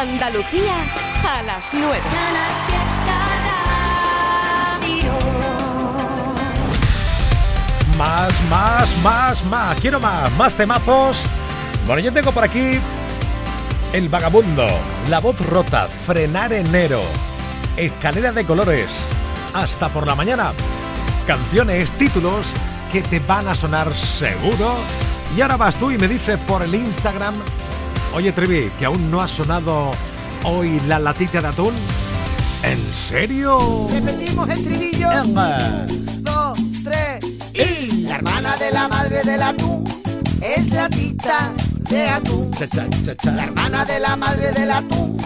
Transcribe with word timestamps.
Andalucía 0.00 0.76
a 1.28 1.42
las 1.42 1.62
9. 1.74 2.00
Más, 7.98 8.32
más, 8.48 8.96
más, 9.02 9.44
más. 9.44 9.78
Quiero 9.78 10.00
más, 10.00 10.32
más 10.38 10.54
temazos. 10.54 11.22
Bueno, 11.86 12.00
yo 12.00 12.14
tengo 12.14 12.32
por 12.32 12.44
aquí 12.44 12.80
El 13.92 14.08
Vagabundo, 14.08 14.66
La 15.10 15.20
Voz 15.20 15.38
Rota, 15.44 15.86
Frenar 15.86 16.54
Enero, 16.54 17.02
Escalera 17.76 18.32
de 18.32 18.46
Colores, 18.46 19.06
Hasta 19.52 19.90
por 19.90 20.06
la 20.06 20.14
Mañana. 20.14 20.54
Canciones, 21.26 21.92
títulos 21.92 22.54
que 22.90 23.02
te 23.02 23.20
van 23.20 23.48
a 23.48 23.54
sonar 23.54 23.94
seguro. 23.94 24.76
Y 25.36 25.42
ahora 25.42 25.58
vas 25.58 25.74
tú 25.74 25.90
y 25.90 25.98
me 25.98 26.08
dices 26.08 26.38
por 26.46 26.62
el 26.62 26.74
Instagram, 26.74 27.34
oye 28.14 28.32
Trivi, 28.32 28.70
que 28.78 28.84
aún 28.84 29.10
no 29.10 29.20
ha 29.20 29.28
sonado 29.28 29.92
hoy 30.44 30.80
la 30.86 30.98
latita 30.98 31.40
de 31.40 31.48
atún. 31.48 31.74
¿En 32.62 32.78
serio? 32.92 33.88
Repetimos 33.90 34.48
el 34.48 34.64
trilillo. 34.64 35.08
Dos, 36.20 36.58
tres 36.84 37.24
y 37.54 38.02
la 38.02 38.16
hermana 38.16 38.56
de 38.56 38.70
la 38.70 38.88
madre 38.88 39.22
del 39.22 39.42
atún 39.42 39.84
es 40.40 40.70
la 40.70 40.88
tita 40.88 41.52
de 41.90 42.08
atún. 42.08 42.50
La 43.24 43.44
hermana 43.44 43.84
de 43.84 44.00
la 44.00 44.16
madre 44.16 44.52
del 44.52 44.70
atún 44.70 45.16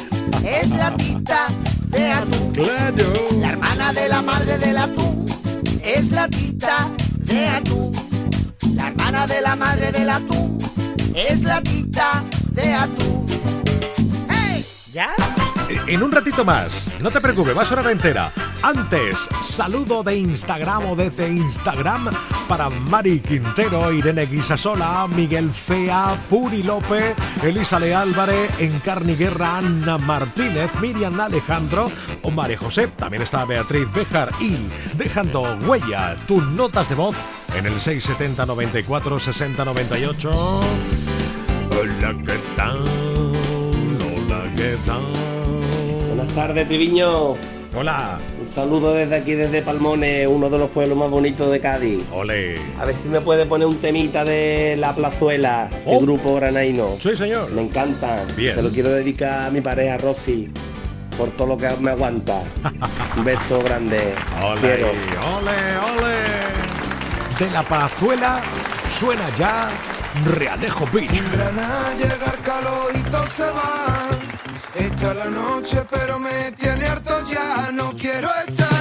es 0.44 0.70
la 0.70 0.96
tita 0.96 1.46
de 1.88 2.12
atún. 2.12 2.52
Claro. 2.52 3.12
La 3.40 3.50
hermana 3.50 3.92
de 3.92 4.08
la 4.08 4.22
madre 4.22 4.58
del 4.58 4.78
atún 4.78 5.26
es 5.82 6.10
la 6.10 6.28
tita 6.28 6.88
de 7.18 7.48
atún. 7.48 7.92
La 8.74 8.88
hermana 8.88 9.26
de 9.26 9.40
la 9.40 9.56
madre 9.56 9.92
del 9.92 10.10
atún 10.10 10.58
es 11.14 11.42
la 11.42 11.60
tita 11.62 12.24
En 15.86 16.02
un 16.02 16.10
ratito 16.10 16.44
más, 16.44 16.86
no 17.00 17.10
te 17.10 17.20
preocupes, 17.20 17.56
va 17.56 17.62
a 17.62 17.64
sonar 17.64 17.86
entera. 17.90 18.32
Antes, 18.62 19.28
saludo 19.42 20.02
de 20.02 20.16
Instagram 20.16 20.90
o 20.90 20.96
desde 20.96 21.28
Instagram 21.28 22.10
para 22.48 22.70
Mari 22.70 23.20
Quintero, 23.20 23.92
Irene 23.92 24.26
Guisasola, 24.26 25.06
Miguel 25.14 25.50
Fea, 25.50 26.22
Puri 26.30 26.62
López, 26.62 27.14
Elisa 27.42 27.78
Le 27.78 27.94
Álvarez, 27.94 28.50
Encarni 28.58 29.14
Guerra, 29.14 29.58
Ana 29.58 29.98
Martínez, 29.98 30.70
Miriam 30.80 31.20
Alejandro 31.20 31.90
o 32.22 32.30
María 32.30 32.58
José. 32.58 32.88
También 32.88 33.22
está 33.22 33.44
Beatriz 33.44 33.90
Bejar 33.92 34.30
y 34.40 34.56
dejando 34.96 35.56
huella 35.66 36.16
tus 36.26 36.44
notas 36.44 36.88
de 36.88 36.94
voz 36.94 37.16
en 37.54 37.66
el 37.66 37.80
670 37.80 38.46
94 38.46 39.18
60 39.18 39.64
98. 39.64 41.03
Hola, 41.80 42.14
¿qué 42.24 42.38
tal? 42.56 42.78
Hola, 44.00 44.42
¿qué 44.56 44.76
tal? 44.86 45.02
Buenas 46.08 46.34
tardes, 46.34 46.68
Triviño. 46.68 47.34
Hola. 47.76 48.18
Un 48.40 48.54
saludo 48.54 48.94
desde 48.94 49.16
aquí, 49.16 49.32
desde 49.32 49.62
Palmones, 49.62 50.28
uno 50.28 50.48
de 50.48 50.58
los 50.58 50.70
pueblos 50.70 50.96
más 50.96 51.10
bonitos 51.10 51.50
de 51.50 51.60
Cádiz. 51.60 52.04
Ole. 52.12 52.56
A 52.78 52.84
ver 52.84 52.94
si 53.02 53.08
me 53.08 53.20
puede 53.20 53.46
poner 53.46 53.66
un 53.66 53.78
temita 53.78 54.24
de 54.24 54.76
La 54.78 54.94
Plazuela, 54.94 55.68
el 55.86 55.96
Oh. 55.96 56.00
grupo 56.00 56.34
granaíno. 56.36 56.96
Sí, 57.00 57.16
señor. 57.16 57.50
Me 57.50 57.62
encanta. 57.62 58.22
Bien. 58.36 58.54
Se 58.54 58.62
lo 58.62 58.70
quiero 58.70 58.90
dedicar 58.90 59.46
a 59.46 59.50
mi 59.50 59.60
pareja 59.60 59.96
Rosy 59.98 60.48
por 61.18 61.28
todo 61.30 61.48
lo 61.48 61.58
que 61.58 61.68
me 61.80 61.90
aguanta. 61.90 62.42
un 63.16 63.24
beso 63.24 63.58
grande. 63.64 64.14
Ole, 64.42 64.60
Quiero. 64.60 64.86
ole, 64.86 65.98
ole. 65.98 66.14
De 67.44 67.50
la 67.50 67.62
pazuela 67.64 68.40
suena 68.96 69.24
ya 69.36 69.70
Realejo 70.22 70.86
Beach. 70.92 71.22
Granada 71.32 71.94
llega 71.96 72.30
el 72.32 72.40
calor 72.42 72.92
y 72.94 73.02
todo 73.10 73.26
se 73.26 73.42
va. 73.42 74.08
Esta 74.74 75.10
es 75.10 75.16
la 75.16 75.26
noche, 75.26 75.84
pero 75.90 76.18
me 76.18 76.52
tiene 76.52 76.86
harto 76.86 77.28
ya. 77.30 77.70
No 77.72 77.92
quiero 77.92 78.28
estar 78.46 78.73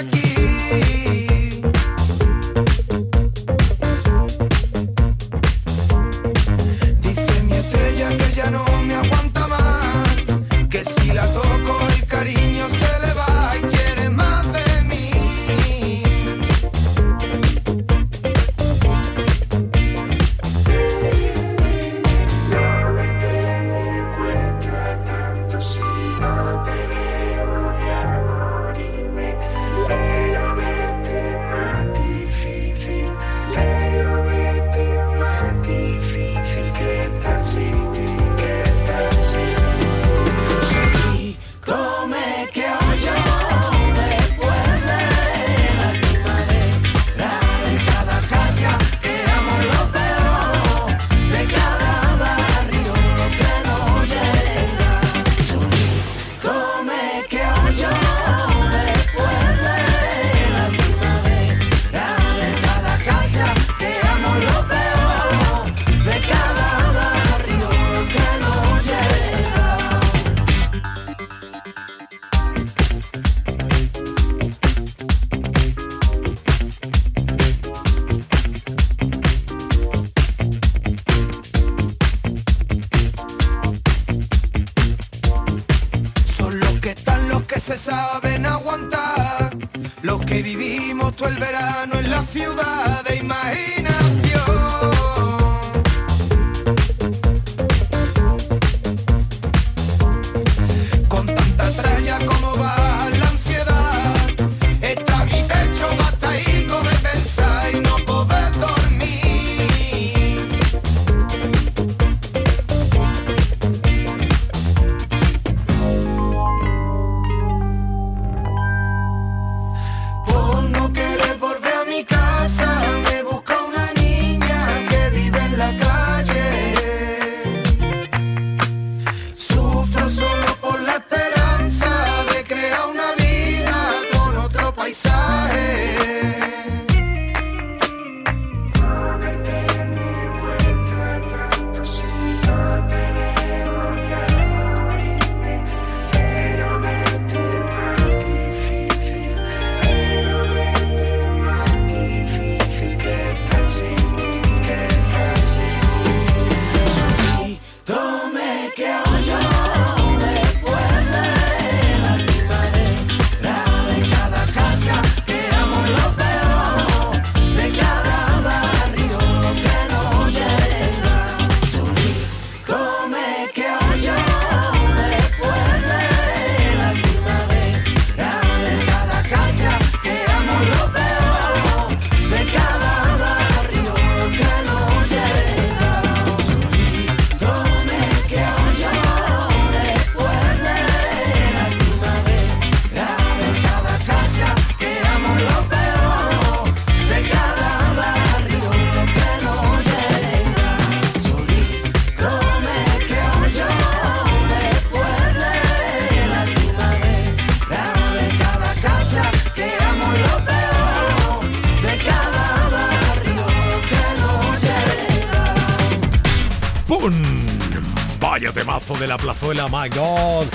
Vaya 218.20 218.54
temazo 218.54 218.96
de 218.96 219.08
la 219.08 219.18
plazuela, 219.18 219.68
my 219.68 219.90
God. 219.90 220.46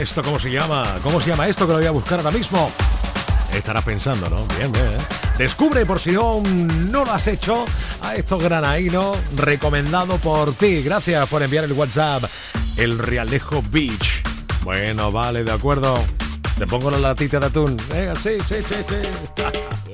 ¿Esto 0.00 0.22
cómo 0.22 0.38
se 0.38 0.50
llama? 0.50 0.96
¿Cómo 1.02 1.20
se 1.20 1.30
llama 1.30 1.46
esto 1.48 1.66
que 1.66 1.72
lo 1.72 1.78
voy 1.78 1.86
a 1.86 1.90
buscar 1.90 2.18
ahora 2.18 2.30
mismo? 2.30 2.70
Estarás 3.52 3.84
pensando, 3.84 4.28
¿no? 4.30 4.46
Bien, 4.56 4.72
bien. 4.72 4.86
¿eh? 4.86 4.98
Descubre 5.38 5.84
por 5.84 6.00
si 6.00 6.12
no, 6.12 6.40
no 6.40 7.04
lo 7.04 7.12
has 7.12 7.26
hecho 7.26 7.66
a 8.02 8.14
estos 8.14 8.42
granainos 8.42 9.18
recomendado 9.34 10.16
por 10.16 10.54
ti. 10.54 10.82
Gracias 10.82 11.28
por 11.28 11.42
enviar 11.42 11.64
el 11.64 11.72
WhatsApp. 11.72 12.24
El 12.76 12.98
Realejo 12.98 13.62
Beach. 13.70 14.22
Bueno, 14.62 15.12
vale, 15.12 15.44
de 15.44 15.52
acuerdo. 15.52 16.02
Te 16.58 16.66
pongo 16.66 16.90
la 16.90 16.98
latita 16.98 17.38
de 17.38 17.46
atún. 17.46 17.76
Sí, 18.22 18.38
sí, 18.48 18.56
sí, 18.66 18.76
sí. 18.88 19.42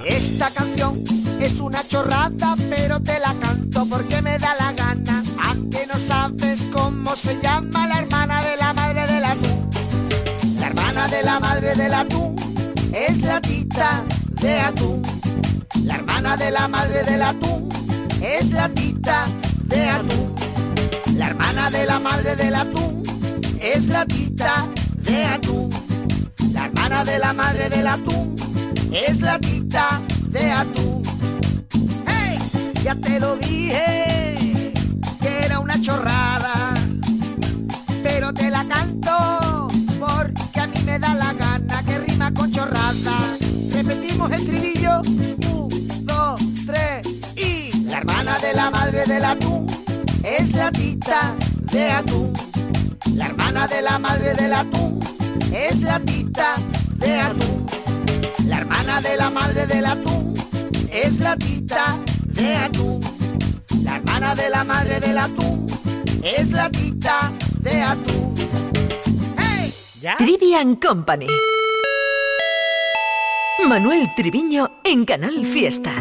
Esta 0.07 0.49
canción 0.51 1.03
es 1.41 1.59
una 1.59 1.87
chorrada, 1.87 2.55
pero 2.71 3.01
te 3.01 3.19
la 3.19 3.35
canto 3.35 3.85
porque 3.87 4.23
me 4.23 4.39
da 4.39 4.55
la 4.55 4.73
gana. 4.73 5.22
Aunque 5.45 5.87
no 5.87 5.99
sabes 5.99 6.63
cómo 6.73 7.15
se 7.17 7.41
llama 7.43 7.87
la 7.87 8.01
hermana 8.01 8.43
de 8.43 8.57
la 8.57 8.73
madre 8.73 9.07
del 9.07 9.25
atún. 9.25 9.71
La 10.59 10.67
hermana 10.69 11.09
de 11.09 11.23
la 11.23 11.41
madre 11.41 11.75
del 11.75 11.95
atún 11.95 12.37
es 12.93 13.21
la 13.23 13.41
tita 13.41 14.05
de 14.41 14.61
atún. 14.61 15.03
La 15.85 15.95
hermana 15.97 16.37
de 16.37 16.51
la 16.51 16.69
madre 16.69 17.03
del 17.05 17.23
atún 17.23 17.69
es 18.21 18.51
la 18.51 18.69
tita 18.69 19.27
de 19.65 19.89
atún. 19.89 20.35
La 21.17 21.29
hermana 21.29 21.71
de 21.71 21.87
la 21.87 21.99
madre 21.99 22.37
del 22.37 22.55
atún 22.55 23.03
es 23.61 23.87
la 23.87 24.07
tita 24.07 24.67
de 24.99 25.25
atún. 25.25 25.71
La 26.53 26.67
hermana 26.67 27.05
de 27.05 27.19
la 27.19 27.33
madre 27.33 27.69
del 27.69 27.87
atún 27.87 28.37
es 28.93 29.21
la 29.21 29.39
tita 29.39 30.01
de 30.29 30.51
atún. 30.51 31.03
¡Hey! 32.07 32.39
Ya 32.85 32.95
te 32.95 33.19
lo 33.21 33.37
dije 33.37 34.33
que 34.39 34.52
chorrada, 35.83 36.75
pero 38.05 38.33
te 38.33 38.51
la 38.51 38.65
canto 38.65 39.69
porque 39.99 40.61
a 40.61 40.67
mí 40.69 40.79
me 40.87 40.97
da 40.99 41.13
la 41.15 41.33
gana 41.33 41.83
que 41.83 41.99
rima 41.99 42.33
con 42.33 42.53
chorrada. 42.53 43.37
Repetimos 43.73 44.31
el 44.31 44.47
trivillo, 44.47 45.01
un, 45.01 46.07
dos, 46.07 46.41
tres 46.67 47.03
y 47.35 47.85
la 47.87 47.99
hermana 47.99 48.39
de 48.39 48.53
la 48.53 48.71
madre 48.71 49.05
del 49.07 49.25
atún 49.25 49.67
es 50.23 50.53
la 50.53 50.71
tita 50.71 51.35
de 51.73 51.91
atún. 51.91 52.33
La 53.15 53.27
hermana 53.27 53.67
de 53.67 53.83
la 53.83 53.99
madre 53.99 54.35
del 54.35 54.53
atún 54.53 55.01
es 55.53 55.81
la 55.81 55.99
tita 55.99 56.55
de 56.97 57.19
atún. 57.19 57.67
La 58.47 58.59
hermana 58.59 59.01
de 59.01 59.17
la 59.17 59.31
madre 59.31 59.67
del 59.67 59.87
atún 59.87 60.35
es 60.93 61.19
la 61.19 61.37
tita 61.37 61.99
de 62.27 62.55
atún. 62.55 63.01
La 63.83 63.97
hermana 63.97 64.37
de 64.37 64.49
la 64.49 64.63
madre 64.63 65.01
del 65.01 65.19
atún 65.19 65.62
es 66.23 66.53
la 66.53 66.71
tita 66.71 67.33
de 67.61 67.83
atún. 67.83 68.35
¡Hey! 69.39 69.73
¿Ya? 70.01 70.17
Trivian 70.17 70.77
Company. 70.77 71.27
Manuel 73.69 74.09
Triviño 74.17 74.71
en 74.85 75.05
Canal 75.05 75.45
Fiesta. 75.47 75.93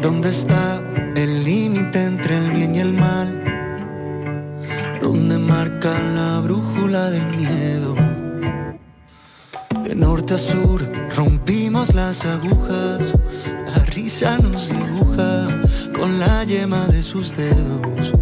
¿Dónde 0.00 0.30
está 0.30 0.80
Sur 10.38 10.82
rompimos 11.16 11.94
las 11.94 12.26
agujas, 12.26 13.00
la 13.74 13.84
risa 13.86 14.36
nos 14.38 14.68
dibuja 14.68 15.62
con 15.94 16.18
la 16.18 16.44
yema 16.44 16.86
de 16.88 17.02
sus 17.02 17.34
dedos. 17.34 18.12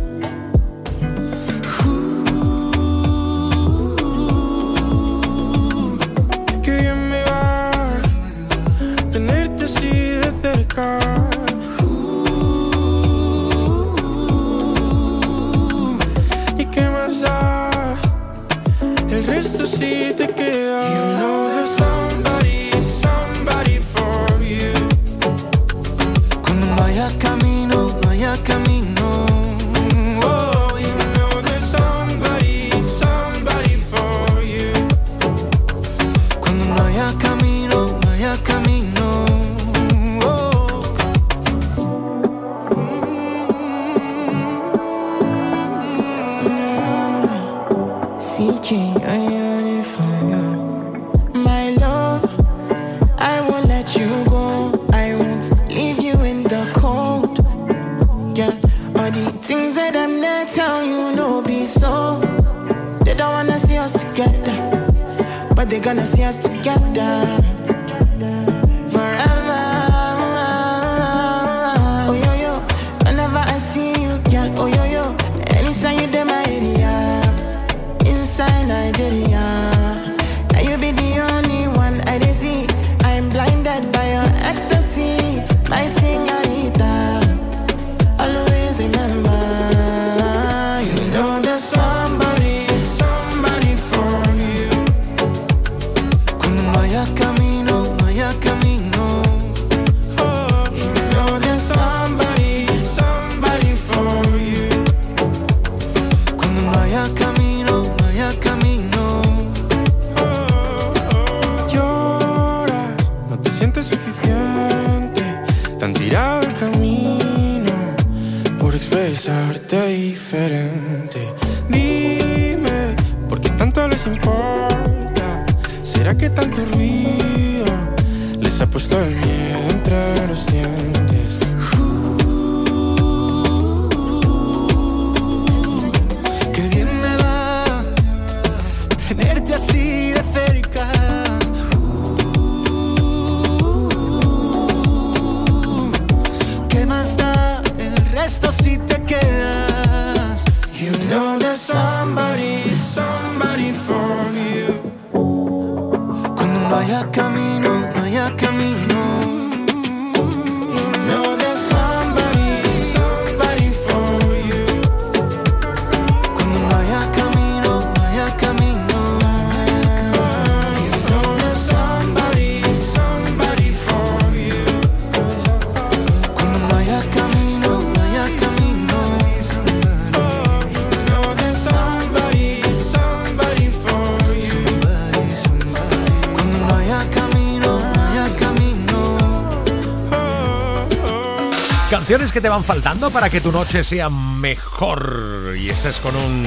Que 192.34 192.41
te 192.41 192.48
van 192.48 192.64
faltando 192.64 193.12
para 193.12 193.31
que 193.31 193.41
tu 193.41 193.53
noche 193.53 193.84
sea 193.84 194.10
mejor 194.10 195.55
y 195.56 195.70
estés 195.70 196.00
con 196.00 196.17
un 196.17 196.44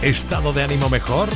estado 0.00 0.54
de 0.54 0.62
ánimo 0.62 0.88
mejor. 0.88 1.28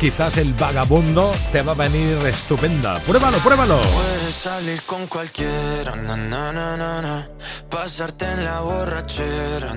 Quizás 0.00 0.38
el 0.38 0.54
vagabundo 0.54 1.34
te 1.52 1.60
va 1.60 1.72
a 1.72 1.74
venir 1.74 2.16
estupenda. 2.26 3.00
Pruébalo, 3.00 3.36
pruébalo. 3.40 3.76
Puedes 3.76 4.34
salir 4.34 4.80
con 4.84 5.06
cualquiera, 5.08 5.94
na, 5.94 6.16
na, 6.16 6.52
na, 6.52 7.28
pasarte 7.68 8.24
en 8.24 8.44
la 8.44 8.60
borrachera, 8.60 9.74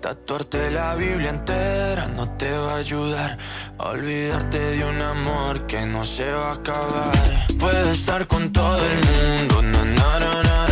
tatuarte 0.00 0.70
la 0.70 0.94
Biblia 0.94 1.30
entera 1.30 2.06
no 2.06 2.28
te 2.36 2.50
va 2.50 2.74
a 2.74 2.76
ayudar 2.76 3.38
olvidarte 3.78 4.58
de 4.58 4.84
un 4.84 5.00
amor 5.00 5.66
que 5.66 5.84
no 5.84 6.04
se 6.04 6.30
va 6.30 6.50
a 6.50 6.54
acabar. 6.54 7.46
Puedes 7.58 7.88
estar 7.88 8.24
con 8.28 8.52
todo 8.52 8.78
el 8.78 8.94
mundo, 8.94 9.62
na, 9.62 9.84
na, 9.84 10.42
na. 10.42 10.71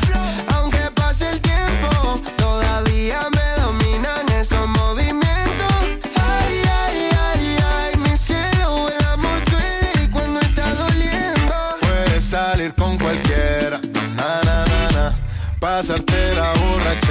Pasarte 15.61 16.33
la 16.33 16.53
borrachera, 16.53 17.10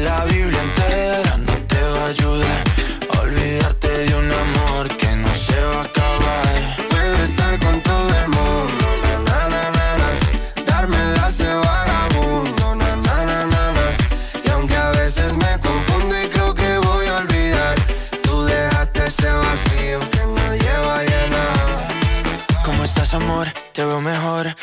la 0.00 0.24
Biblia 0.24 0.62
entera 0.62 1.36
no 1.38 1.52
te 1.66 1.80
va 1.82 2.02
a 2.04 2.08
ayudar 2.08 2.64
olvidarte 3.20 3.88
de 3.88 4.14
un 4.14 4.28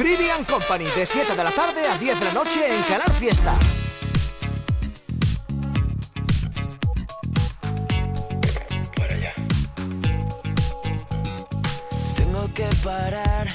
Trivian 0.00 0.44
Company 0.46 0.86
de 0.96 1.04
7 1.04 1.36
de 1.36 1.44
la 1.44 1.50
tarde 1.50 1.86
a 1.86 1.98
10 1.98 2.20
de 2.20 2.24
la 2.24 2.32
noche 2.32 2.74
en 2.74 2.82
Canal 2.84 3.12
Fiesta. 3.12 3.54
Tengo 12.16 12.50
que 12.54 12.66
parar 12.82 13.48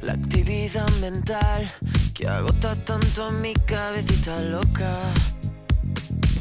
la 0.00 0.14
actividad 0.14 0.90
mental 1.00 1.70
que 2.14 2.26
agota 2.26 2.74
tanto 2.74 3.26
a 3.26 3.30
mi 3.30 3.54
cabecita 3.54 4.40
loca. 4.40 4.98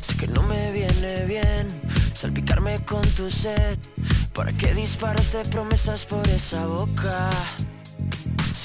Sé 0.02 0.18
que 0.18 0.28
no 0.30 0.42
me 0.42 0.72
viene 0.72 1.26
bien 1.26 1.68
salpicarme 2.16 2.84
con 2.84 3.04
tu 3.16 3.30
sed. 3.30 3.78
¿Para 4.34 4.54
qué 4.54 4.74
disparas 4.74 5.32
de 5.34 5.46
promesas 5.46 6.08
por 6.08 6.28
esa 6.30 6.66
boca? 6.66 7.30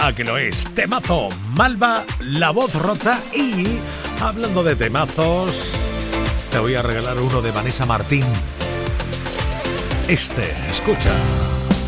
A 0.00 0.12
que 0.12 0.24
lo 0.24 0.38
es, 0.38 0.64
temazo, 0.74 1.28
Malva, 1.54 2.04
la 2.20 2.50
voz 2.50 2.74
rota 2.74 3.20
y 3.34 3.78
hablando 4.20 4.62
de 4.62 4.76
temazos, 4.76 5.56
te 6.50 6.58
voy 6.58 6.74
a 6.74 6.82
regalar 6.82 7.18
uno 7.18 7.42
de 7.42 7.50
Vanessa 7.50 7.86
Martín. 7.86 8.24
Este, 10.06 10.54
escucha, 10.70 11.10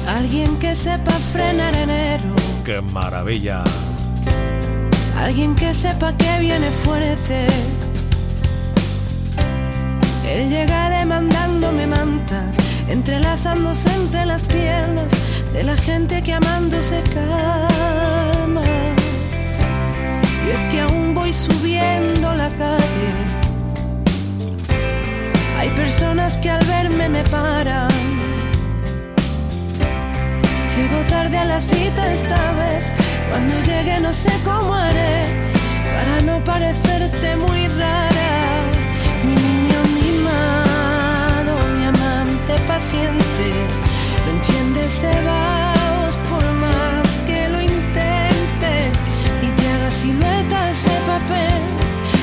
Alguien 0.08 0.58
que 0.58 0.74
sepa 0.74 1.12
frenar 1.32 1.74
enero, 1.76 2.34
qué 2.64 2.80
maravilla. 2.80 3.62
alguien 5.16 5.54
que 5.54 5.72
sepa 5.74 6.16
que 6.16 6.38
viene 6.40 6.70
fuerte. 6.70 7.46
Él 10.28 10.48
llega 10.50 10.90
demandándome 10.90 11.86
mantas, 11.86 12.56
entrelazándose 12.88 13.94
entre 13.94 14.26
las 14.26 14.42
piernas 14.42 15.12
de 15.52 15.62
la 15.64 15.76
gente 15.76 16.22
que 16.22 16.32
amando 16.34 16.82
se 16.82 17.02
calma. 17.14 18.62
Y 20.46 20.50
es 20.50 20.60
que 20.70 20.80
aún 20.80 21.14
voy 21.14 21.32
subiendo 21.32 22.34
la 22.34 22.48
calle. 22.50 23.10
Hay 25.58 25.68
personas 25.70 26.36
que 26.38 26.50
al 26.50 26.64
verme 26.64 27.08
me 27.08 27.22
paran. 27.24 27.88
Llego 30.74 31.00
tarde 31.08 31.36
a 31.36 31.44
la 31.44 31.60
cita 31.60 32.12
esta 32.12 32.52
vez. 32.52 32.84
Cuando 33.30 33.54
llegue 33.66 34.00
no 34.00 34.12
sé 34.12 34.32
cómo 34.44 34.74
haré 34.74 35.18
para 35.94 36.20
no 36.22 36.44
parecerte 36.44 37.36
muy 37.36 37.66
rara. 37.68 38.30
Mi 39.24 39.34
niño 39.34 39.80
mimado, 39.98 41.52
mi 41.76 41.84
amante 41.84 42.54
paciente, 42.66 43.46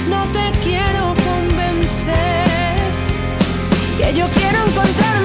No 0.10 0.24
te 0.34 0.52
quiero 0.64 1.16
convencer. 1.30 2.46
Que 3.98 4.14
yo 4.14 4.26
quiero 4.28 4.58
encontrarme 4.68 5.25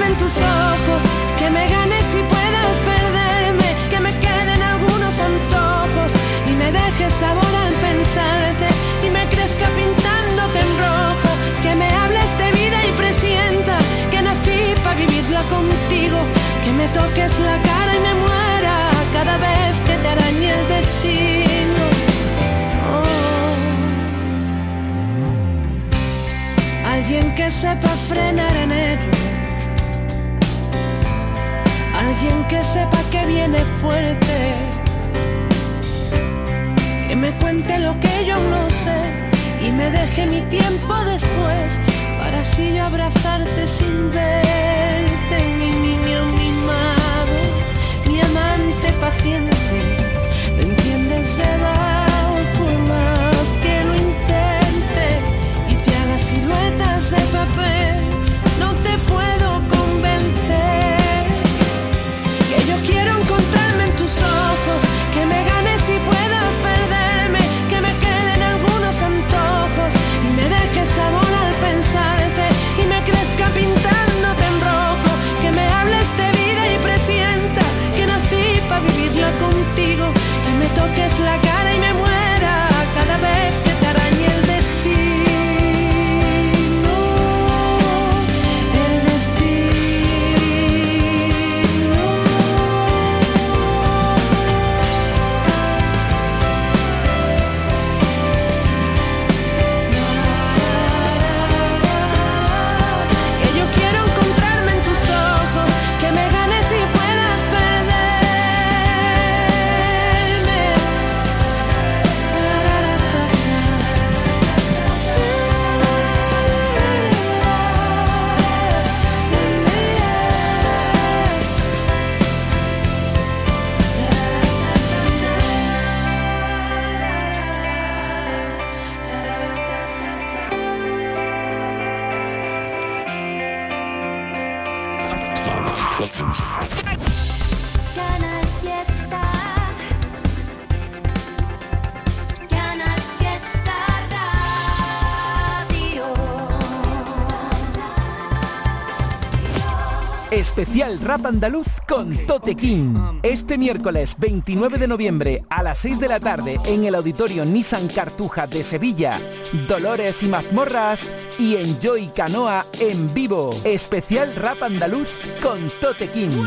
Especial 150.51 150.99
Rap 150.99 151.27
Andaluz 151.27 151.67
con 151.87 152.25
Tote 152.25 152.55
King. 152.55 152.93
Este 153.23 153.57
miércoles 153.57 154.17
29 154.19 154.79
de 154.79 154.85
noviembre 154.85 155.45
a 155.49 155.63
las 155.63 155.79
6 155.79 156.01
de 156.01 156.09
la 156.09 156.19
tarde 156.19 156.59
en 156.65 156.83
el 156.83 156.93
auditorio 156.93 157.45
Nissan 157.45 157.87
Cartuja 157.87 158.47
de 158.47 158.61
Sevilla. 158.65 159.17
Dolores 159.65 160.23
y 160.23 160.25
mazmorras 160.25 161.09
y 161.39 161.55
Enjoy 161.55 162.07
Canoa 162.07 162.65
en 162.81 163.13
vivo. 163.13 163.51
Especial 163.63 164.35
Rap 164.35 164.61
Andaluz 164.61 165.07
con 165.41 165.57
Tote 165.79 166.09
King. 166.09 166.43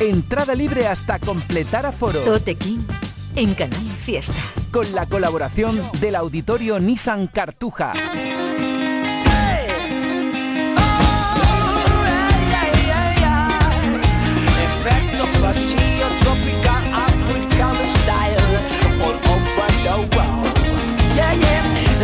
Entrada 0.00 0.56
libre 0.56 0.88
hasta 0.88 1.20
completar 1.20 1.86
aforo. 1.86 2.18
Tote 2.22 2.56
King 2.56 2.80
en 3.36 3.54
Canal 3.54 3.86
Fiesta. 4.04 4.42
Con 4.72 4.92
la 4.96 5.06
colaboración 5.06 5.80
del 6.00 6.16
auditorio 6.16 6.80
Nissan 6.80 7.28
Cartuja. 7.28 7.92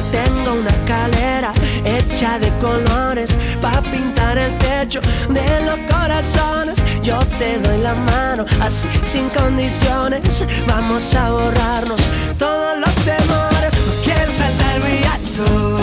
Tengo 0.02 0.52
una 0.52 0.70
escalera 0.70 1.52
hecha 1.84 2.38
de 2.38 2.50
colores 2.58 3.30
para 3.62 3.80
pintar 3.82 4.36
el 4.38 4.56
techo 4.58 5.00
de 5.28 5.64
los 5.64 5.78
corazones. 5.90 6.76
Yo 7.02 7.18
te 7.38 7.58
doy 7.58 7.78
la 7.78 7.94
mano 7.94 8.44
así 8.60 8.88
sin 9.10 9.28
condiciones. 9.30 10.44
Vamos 10.66 11.14
a 11.14 11.30
borrarnos 11.30 12.00
todos 12.38 12.78
los 12.78 12.94
temores. 13.04 13.72
Quiero 14.04 14.32
saltar 14.36 14.80
muy 14.80 15.02
alto. 15.04 15.78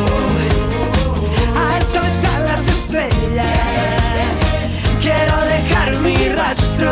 A 1.57 1.79
eso 1.79 2.01
besar 2.01 2.41
las 2.41 2.67
estrellas. 2.67 3.47
Quiero 5.01 5.35
dejar 5.45 5.95
mi 5.99 6.29
rastro, 6.29 6.91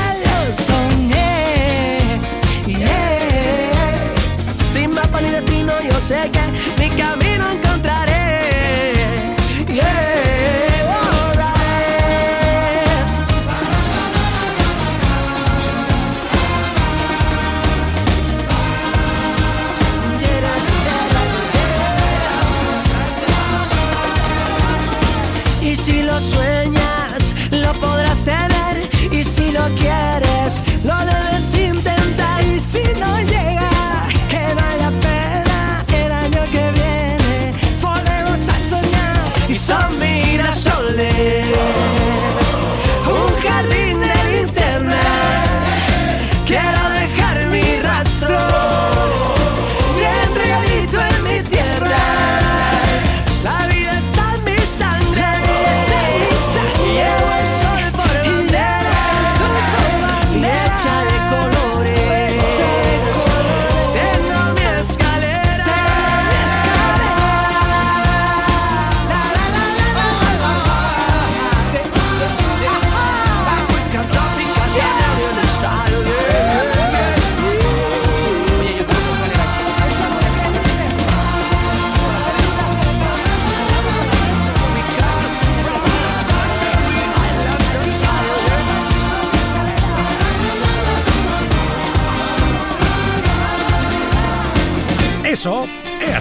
destino 6.01 6.01
yo 6.01 6.07
sé 6.07 6.31
que 6.31 7.20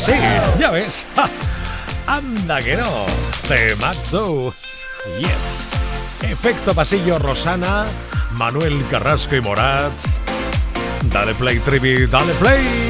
así, 0.01 0.13
ya 0.59 0.71
ves. 0.71 1.07
¡Ja! 1.15 1.29
Anda 2.07 2.61
que 2.63 2.77
no. 2.77 3.07
Temazo. 3.47 4.55
Yes. 5.19 5.69
Efecto 6.23 6.75
pasillo 6.75 7.19
Rosana, 7.19 7.87
Manuel 8.33 8.85
Carrasco 8.91 9.37
y 9.37 9.41
Morat. 9.41 9.93
Dale 11.13 11.35
play, 11.35 11.59
Trivi, 11.61 12.07
dale 12.07 12.33
play. 12.35 12.90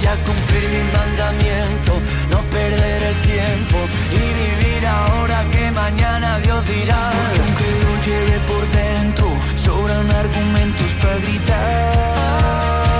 Voy 0.00 0.08
a 0.08 0.16
cumplir 0.24 0.64
mi 0.70 0.82
mandamiento, 0.96 2.00
no 2.30 2.40
perder 2.50 3.02
el 3.02 3.16
tiempo 3.20 3.76
y 4.10 4.18
vivir 4.40 4.86
ahora 4.86 5.44
que 5.52 5.70
mañana 5.72 6.38
Dios 6.38 6.66
dirá. 6.66 7.10
Porque 7.12 7.40
aunque 7.40 7.68
lo 7.84 7.92
lleve 8.06 8.38
por 8.46 8.66
dentro, 8.70 9.26
sobran 9.56 10.10
argumentos 10.10 10.90
para 11.02 11.16
gritar. 11.16 11.92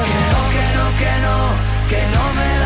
Que 0.08 0.18
no, 0.30 0.40
que 0.54 0.64
no, 0.76 0.84
que 1.00 1.12
no, 1.24 1.36
que 1.88 2.00
no 2.14 2.24
me 2.36 2.59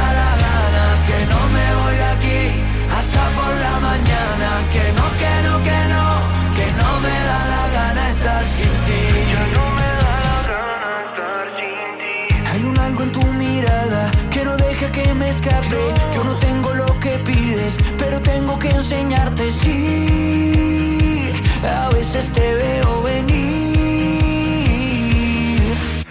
Yo 16.13 16.25
no 16.25 16.35
tengo 16.39 16.75
lo 16.75 16.99
que 17.01 17.19
pides, 17.19 17.79
pero 17.99 18.21
tengo 18.21 18.59
que 18.59 18.71
enseñarte. 18.71 19.51
Sí, 19.51 21.33
a 21.63 21.89
veces 21.91 22.33
te 22.33 22.55
veo 22.55 23.03
venir. 23.03 23.45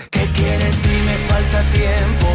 ¿Qué 0.09 0.25
quieres 0.35 0.75
si 0.75 0.95
me 1.07 1.15
falta? 1.29 1.61
tiempo 1.71 2.27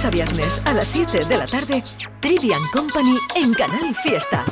lunes 0.00 0.04
a 0.04 0.10
viernes 0.10 0.62
a 0.64 0.72
las 0.72 0.88
7 0.88 1.24
de 1.26 1.36
la 1.36 1.46
tarde, 1.46 1.82
Trivian 2.20 2.62
Company 2.72 3.18
en 3.34 3.52
Canal 3.52 3.94
Fiesta. 4.02 4.44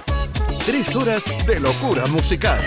Tres 0.64 0.94
horas 0.94 1.22
de 1.46 1.60
locura 1.60 2.04
musical. 2.06 2.60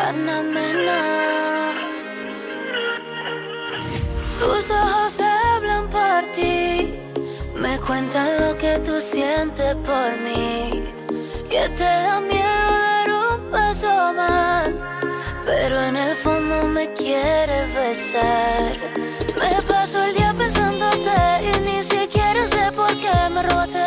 Ana 0.00 0.42
Mena. 0.42 1.72
Tus 4.38 4.70
ojos 4.70 5.20
hablan 5.20 5.88
por 5.90 6.22
ti, 6.34 6.94
me 7.54 7.78
cuentan 7.80 8.28
lo 8.40 8.56
que 8.58 8.80
tú 8.80 9.00
sientes 9.00 9.74
por 9.76 10.10
mí, 10.24 10.82
que 11.48 11.68
te 11.76 11.84
da 11.84 12.20
miedo 12.20 12.42
dar 12.42 13.10
un 13.10 13.50
paso 13.50 14.12
más, 14.14 14.70
pero 15.44 15.82
en 15.82 15.96
el 15.96 16.14
fondo 16.16 16.66
me 16.68 16.92
quieres 16.94 17.74
besar. 17.74 19.21
Paso 19.92 20.04
el 20.06 20.14
día 20.14 20.32
pensándote 20.32 21.10
y 21.44 21.60
ni 21.70 21.82
siquiera 21.82 22.42
sé 22.44 22.72
por 22.72 22.96
qué 22.96 23.10
me 23.30 23.42
robaste 23.42 23.81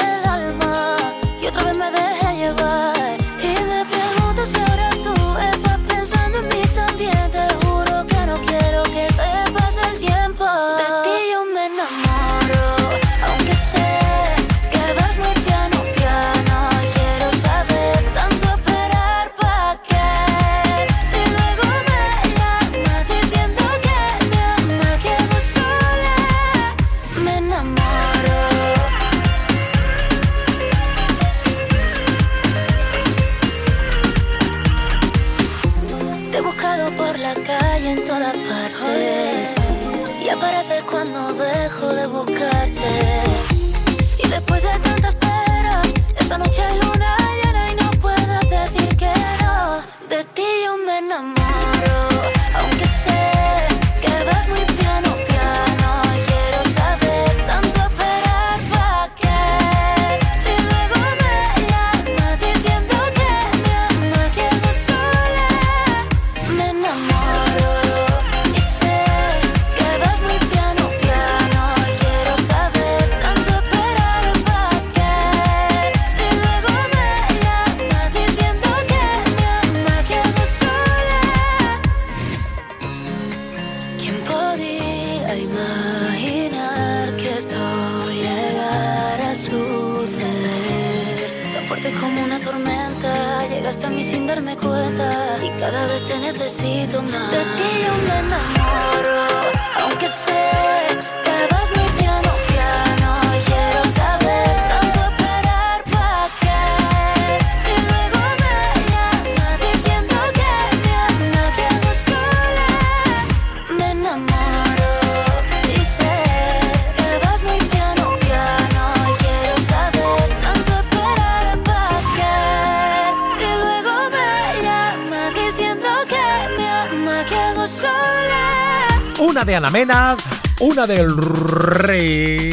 Una 129.36 129.44
de 129.44 129.56
Ana 129.58 129.70
Mena, 129.70 130.16
una 130.62 130.88
del 130.88 131.18
rey. 131.18 132.52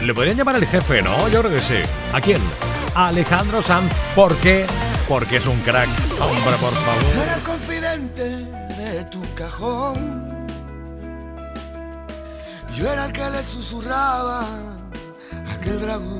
Le 0.00 0.12
podrían 0.12 0.36
llamar 0.36 0.56
el 0.56 0.66
jefe, 0.66 1.00
¿no? 1.00 1.28
Yo 1.28 1.42
creo 1.42 1.52
que 1.52 1.60
sí. 1.60 1.76
¿A 2.12 2.20
quién? 2.20 2.42
A 2.92 3.06
Alejandro 3.06 3.62
Sanz. 3.62 3.92
¿Por 4.16 4.34
qué? 4.38 4.66
Porque 5.08 5.36
es 5.36 5.46
un 5.46 5.60
crack. 5.60 5.88
Hombre, 6.20 6.56
por 6.60 6.72
favor. 6.72 7.22
Era 7.22 7.36
el 7.36 7.42
confidente 7.42 8.24
de 8.24 9.04
tu 9.04 9.22
cajón. 9.36 10.48
Yo 12.76 12.90
era 12.92 13.04
el 13.06 13.12
que 13.12 13.30
le 13.30 13.44
susurraba 13.44 14.40
a 14.40 15.52
aquel 15.52 15.82
dragón. 15.82 16.18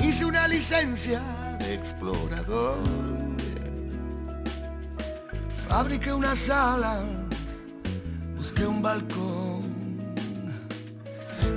Hice 0.00 0.24
una 0.24 0.46
licencia 0.46 1.20
de 1.58 1.74
explorador. 1.74 3.23
Fabriqué 5.76 6.12
una 6.12 6.36
sala, 6.36 7.00
busqué 8.36 8.64
un 8.64 8.80
balcón. 8.80 9.64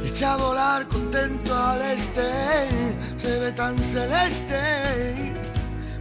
Y 0.04 0.08
eché 0.08 0.26
a 0.26 0.38
volar 0.38 0.88
contento 0.88 1.56
al 1.56 1.84
este. 1.84 2.28
Se 3.16 3.40
ve 3.40 3.52
tan 3.52 3.78
celeste. 3.78 5.36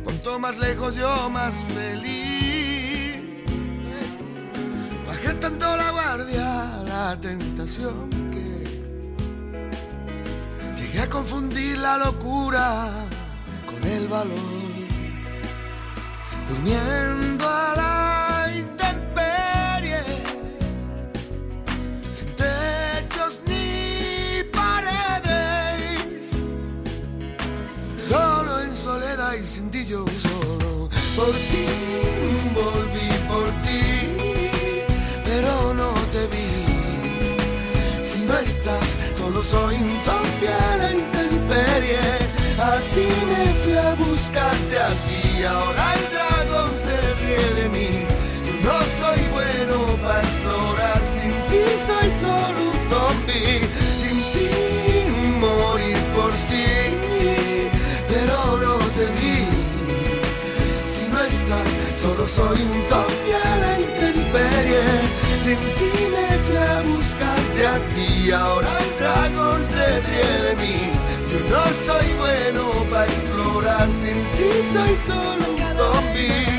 Cuanto 0.03 0.39
más 0.39 0.57
lejos 0.57 0.97
yo 0.97 1.29
más 1.29 1.55
feliz. 1.75 3.17
Bajé 5.07 5.35
tanto 5.35 5.77
la 5.77 5.91
guardia, 5.91 6.49
la 6.89 7.19
tentación 7.21 8.09
que 8.35 8.49
llegué 10.81 11.01
a 11.01 11.11
confundir 11.11 11.77
la 11.77 11.99
locura 11.99 12.91
con 13.67 13.85
el 13.85 14.09
valor. 14.09 14.65
Durmiendo 16.49 17.47
a 17.47 17.75
la 17.77 17.96
yo 29.89 30.05
solo. 30.21 30.89
Por 31.17 31.33
ti 31.51 31.67
volví 32.55 33.09
por 33.29 33.49
ti, 33.65 33.83
pero 35.25 35.75
no 35.75 35.93
te 36.13 36.27
vi. 36.33 38.05
Si 38.05 38.21
no 38.21 38.37
estás, 38.39 38.87
solo 39.17 39.43
soy 39.43 39.77
un 39.77 39.97
zombie 40.05 40.49
a 40.49 40.77
la 40.77 40.93
intemperie. 40.93 41.99
A 42.59 42.79
ti 42.95 43.09
me 43.31 43.53
fui 43.63 43.77
a 43.77 43.95
buscarte 43.95 44.79
a 44.79 44.89
ti, 45.05 45.45
ahora 45.45 45.95
soy 62.37 62.59
un 62.69 62.75
zombie 62.91 63.35
a 63.35 63.57
la 63.63 63.73
intemperie. 63.81 64.85
Sin 65.45 65.61
ti 65.79 65.93
me 66.15 66.29
fui 66.45 66.57
a 66.57 66.83
buscarte 66.91 67.61
a 67.75 67.77
ti, 67.95 68.31
ahora 68.31 68.73
el 68.85 68.91
dragón 69.01 69.61
se 69.73 69.87
ríe 70.07 70.35
de 70.47 70.53
mí. 70.63 70.79
Yo 71.31 71.39
no 71.53 71.65
soy 71.87 72.09
bueno 72.25 72.63
para 72.91 73.07
explorar, 73.07 73.89
sin 74.01 74.19
ti 74.37 74.51
soy 74.73 74.95
solo 75.09 75.45
un 75.53 75.63
zombie. 75.79 76.57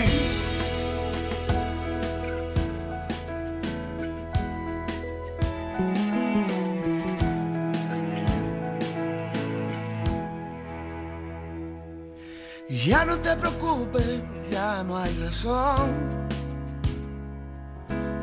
Ya 12.86 13.04
no 13.06 13.18
te 13.20 13.36
preocupes, 13.36 14.22
ya 14.58 14.84
no 14.84 14.98
hay 14.98 15.14
razón. 15.26 15.88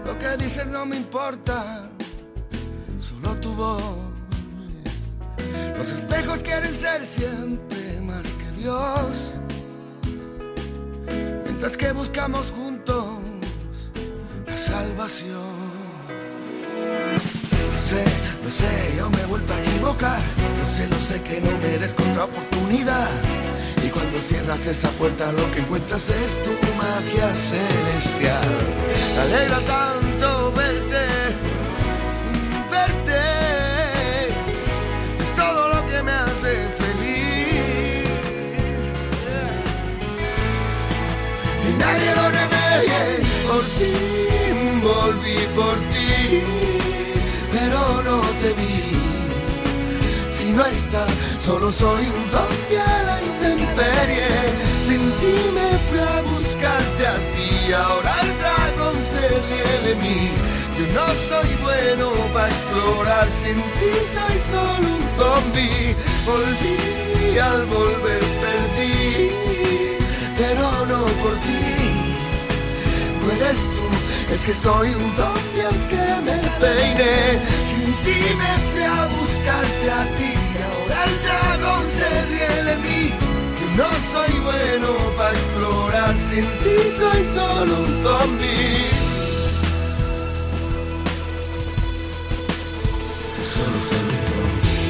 Lo 0.07 0.13
que 0.21 0.31
dices 0.45 0.67
no 0.67 0.85
me 0.85 0.97
importa, 0.97 1.89
solo 3.09 3.31
tu 3.45 3.51
voz. 3.55 3.97
Los 5.79 5.89
espejos 5.99 6.39
quieren 6.49 6.75
ser 6.75 7.01
siempre 7.19 8.01
más 8.09 8.27
que 8.41 8.49
Dios. 8.61 9.33
Mientras 11.45 11.77
que 11.77 11.93
buscamos 11.93 12.45
juntos 12.59 13.07
la 14.49 14.57
salvación. 14.57 15.57
Lo 17.75 17.81
sé, 17.91 18.05
lo 18.45 18.51
sé, 18.61 18.73
yo 18.99 19.05
me 19.15 19.21
he 19.23 19.27
vuelto 19.27 19.53
a 19.55 19.59
equivocar. 19.63 20.23
Lo 20.59 20.67
sé, 20.75 20.85
lo 20.95 21.01
sé 21.09 21.17
que 21.27 21.37
no 21.45 21.53
merezco 21.59 22.03
otra 22.11 22.25
oportunidad. 22.25 23.44
Y 23.85 23.91
cuando 23.91 24.19
cierras 24.19 24.67
esa 24.67 24.89
puerta 24.93 25.31
lo 25.33 25.51
que 25.53 25.61
encuentras 25.61 26.09
es 26.09 26.43
tu 26.43 26.53
magia 26.83 27.29
celestial. 27.35 28.49
Me 29.15 29.21
alegra 29.21 29.61
tanto 29.61 30.53
verte, 30.53 31.05
verte. 32.71 33.21
Es 35.23 35.35
todo 35.37 35.69
lo 35.75 35.87
que 35.89 36.03
me 36.03 36.13
hace 36.13 36.53
feliz. 36.81 38.07
Y 41.69 41.71
nadie 41.79 42.15
lo 42.15 42.27
remedie. 42.39 43.03
Por 43.47 43.63
ti 43.79 44.15
volví 44.85 45.39
por 45.55 45.77
ti, 45.93 46.43
pero 47.53 48.03
no 48.03 48.21
te 48.41 48.53
vi. 48.55 48.95
Si 50.31 50.53
no 50.53 50.65
estás, 50.65 51.11
solo 51.41 51.73
soy 51.73 52.07
un 52.07 52.31
zombie 52.31 53.34
ahora 57.75 58.15
el 58.23 58.39
dragón 58.39 58.97
se 59.11 59.29
ríe 59.29 59.89
de 59.89 59.95
mí. 59.97 60.31
Yo 60.79 60.87
no 60.93 61.07
soy 61.29 61.55
bueno 61.63 62.11
para 62.33 62.49
explorar, 62.49 63.29
sin 63.43 63.57
ti 63.79 63.93
soy 64.15 64.37
solo 64.51 64.89
un 64.97 65.05
zombie. 65.19 65.97
Volví 66.27 67.39
al 67.39 67.65
volver 67.67 68.21
perdí, 68.43 69.31
pero 70.37 70.87
no 70.87 71.05
por 71.23 71.35
ti. 71.47 71.65
No 73.21 73.33
eres 73.33 73.61
tú, 73.75 74.33
es 74.35 74.41
que 74.43 74.55
soy 74.55 74.89
un 74.95 75.17
zombie 75.17 75.65
aunque 75.65 76.03
me 76.27 76.37
peine. 76.61 77.15
Sin 77.71 77.91
ti 78.05 78.19
me 78.41 78.53
fui 78.71 78.83
a 78.83 79.07
buscarte 79.17 79.87
a 79.91 80.05
ti, 80.17 80.33
ahora 80.67 81.05
el 81.09 81.15
dragón 81.25 81.85
se 81.99 82.09
ríe 82.27 82.65
de 82.65 82.77
mí. 82.79 83.34
No 83.77 83.85
soy 84.13 84.39
bueno 84.39 84.89
para 85.17 85.33
explorar, 85.33 86.15
sin 86.31 86.45
ti 86.45 86.77
soy 86.97 87.25
solo 87.35 87.81
un 87.81 87.87
zombie. 88.05 88.91
Solo 93.53 93.79
soy 93.89 94.05
un 94.07 94.19
zombie. 94.31 94.85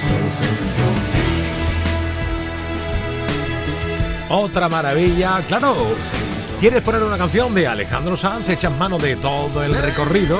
Solo 0.00 0.28
soy 0.38 0.54
un 0.62 0.70
zombie. 0.78 1.24
Otra 4.28 4.68
maravilla, 4.68 5.42
claro. 5.48 5.74
¿Quieres 6.60 6.80
poner 6.82 7.02
una 7.02 7.18
canción 7.18 7.52
de 7.56 7.66
Alejandro 7.66 8.16
Sanz 8.16 8.48
hecha 8.48 8.68
en 8.68 8.78
mano 8.78 8.98
de 8.98 9.16
todo 9.16 9.64
el 9.64 9.74
recorrido? 9.74 10.38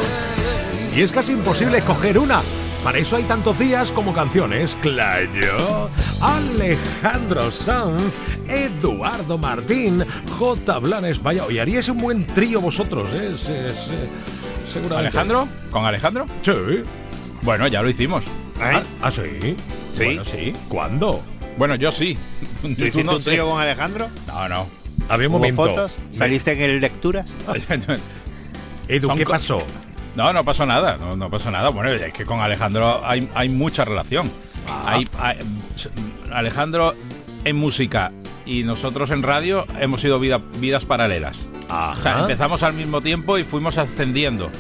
Y 0.94 1.02
es 1.02 1.10
casi 1.10 1.32
imposible 1.32 1.78
escoger 1.78 2.16
una. 2.16 2.42
Para 2.84 2.98
eso 2.98 3.16
hay 3.16 3.22
tantos 3.24 3.58
días 3.58 3.90
como 3.92 4.12
canciones. 4.12 4.76
Claro. 4.82 5.88
Alejandro 6.20 7.50
Sanz, 7.50 8.12
Eduardo 8.46 9.38
Martín, 9.38 10.04
J. 10.38 10.78
Blanes. 10.80 11.22
Vaya, 11.22 11.44
y 11.50 11.58
haríais 11.58 11.88
un 11.88 11.96
buen 11.96 12.26
trío 12.26 12.60
vosotros, 12.60 13.08
¿eh? 13.14 13.30
Es, 13.32 13.48
es, 13.48 13.88
eh, 13.88 14.08
seguramente. 14.70 15.08
¿Alejandro? 15.08 15.48
¿Con 15.70 15.86
Alejandro? 15.86 16.26
Sí. 16.42 16.52
Bueno, 17.40 17.66
ya 17.68 17.80
lo 17.80 17.88
hicimos. 17.88 18.22
Ah, 18.60 18.82
¿ah, 19.00 19.10
sí? 19.10 19.22
Sí. 19.40 19.56
Bueno, 20.04 20.24
sí. 20.26 20.52
¿Cuándo? 20.68 21.22
Bueno, 21.56 21.76
yo 21.76 21.90
sí. 21.90 22.18
¿Tú 22.60 22.68
hiciste 22.68 23.02
no 23.02 23.16
un 23.16 23.22
sé. 23.22 23.30
trío 23.30 23.48
con 23.48 23.62
Alejandro? 23.62 24.10
No, 24.26 24.46
no. 24.46 24.66
Había 25.08 25.28
un 25.28 25.34
¿Hubo 25.34 25.38
momento. 25.38 25.64
fotos? 25.64 25.92
¿Saliste 26.12 26.52
en 26.52 26.60
el 26.60 26.80
lecturas? 26.80 27.34
Edu, 28.88 29.08
¿qué 29.16 29.24
pasó? 29.24 29.62
No, 30.16 30.32
no 30.32 30.44
pasó 30.44 30.64
nada, 30.66 30.96
no, 31.00 31.16
no 31.16 31.28
pasó 31.30 31.50
nada. 31.50 31.70
Bueno, 31.70 31.90
es 31.90 32.12
que 32.12 32.24
con 32.24 32.40
Alejandro 32.40 33.02
hay, 33.04 33.28
hay 33.34 33.48
mucha 33.48 33.84
relación. 33.84 34.30
Hay- 34.86 35.04
hay- 35.18 35.38
Alejandro 36.32 36.94
en 37.44 37.56
música 37.56 38.12
y 38.46 38.62
nosotros 38.62 39.10
en 39.10 39.22
radio 39.22 39.66
hemos 39.80 40.00
sido 40.00 40.18
vida- 40.20 40.40
vidas 40.58 40.84
paralelas. 40.84 41.46
O 41.98 42.02
sea, 42.02 42.20
empezamos 42.20 42.62
al 42.62 42.74
mismo 42.74 43.00
tiempo 43.00 43.38
y 43.38 43.44
fuimos 43.44 43.78
ascendiendo 43.78 44.50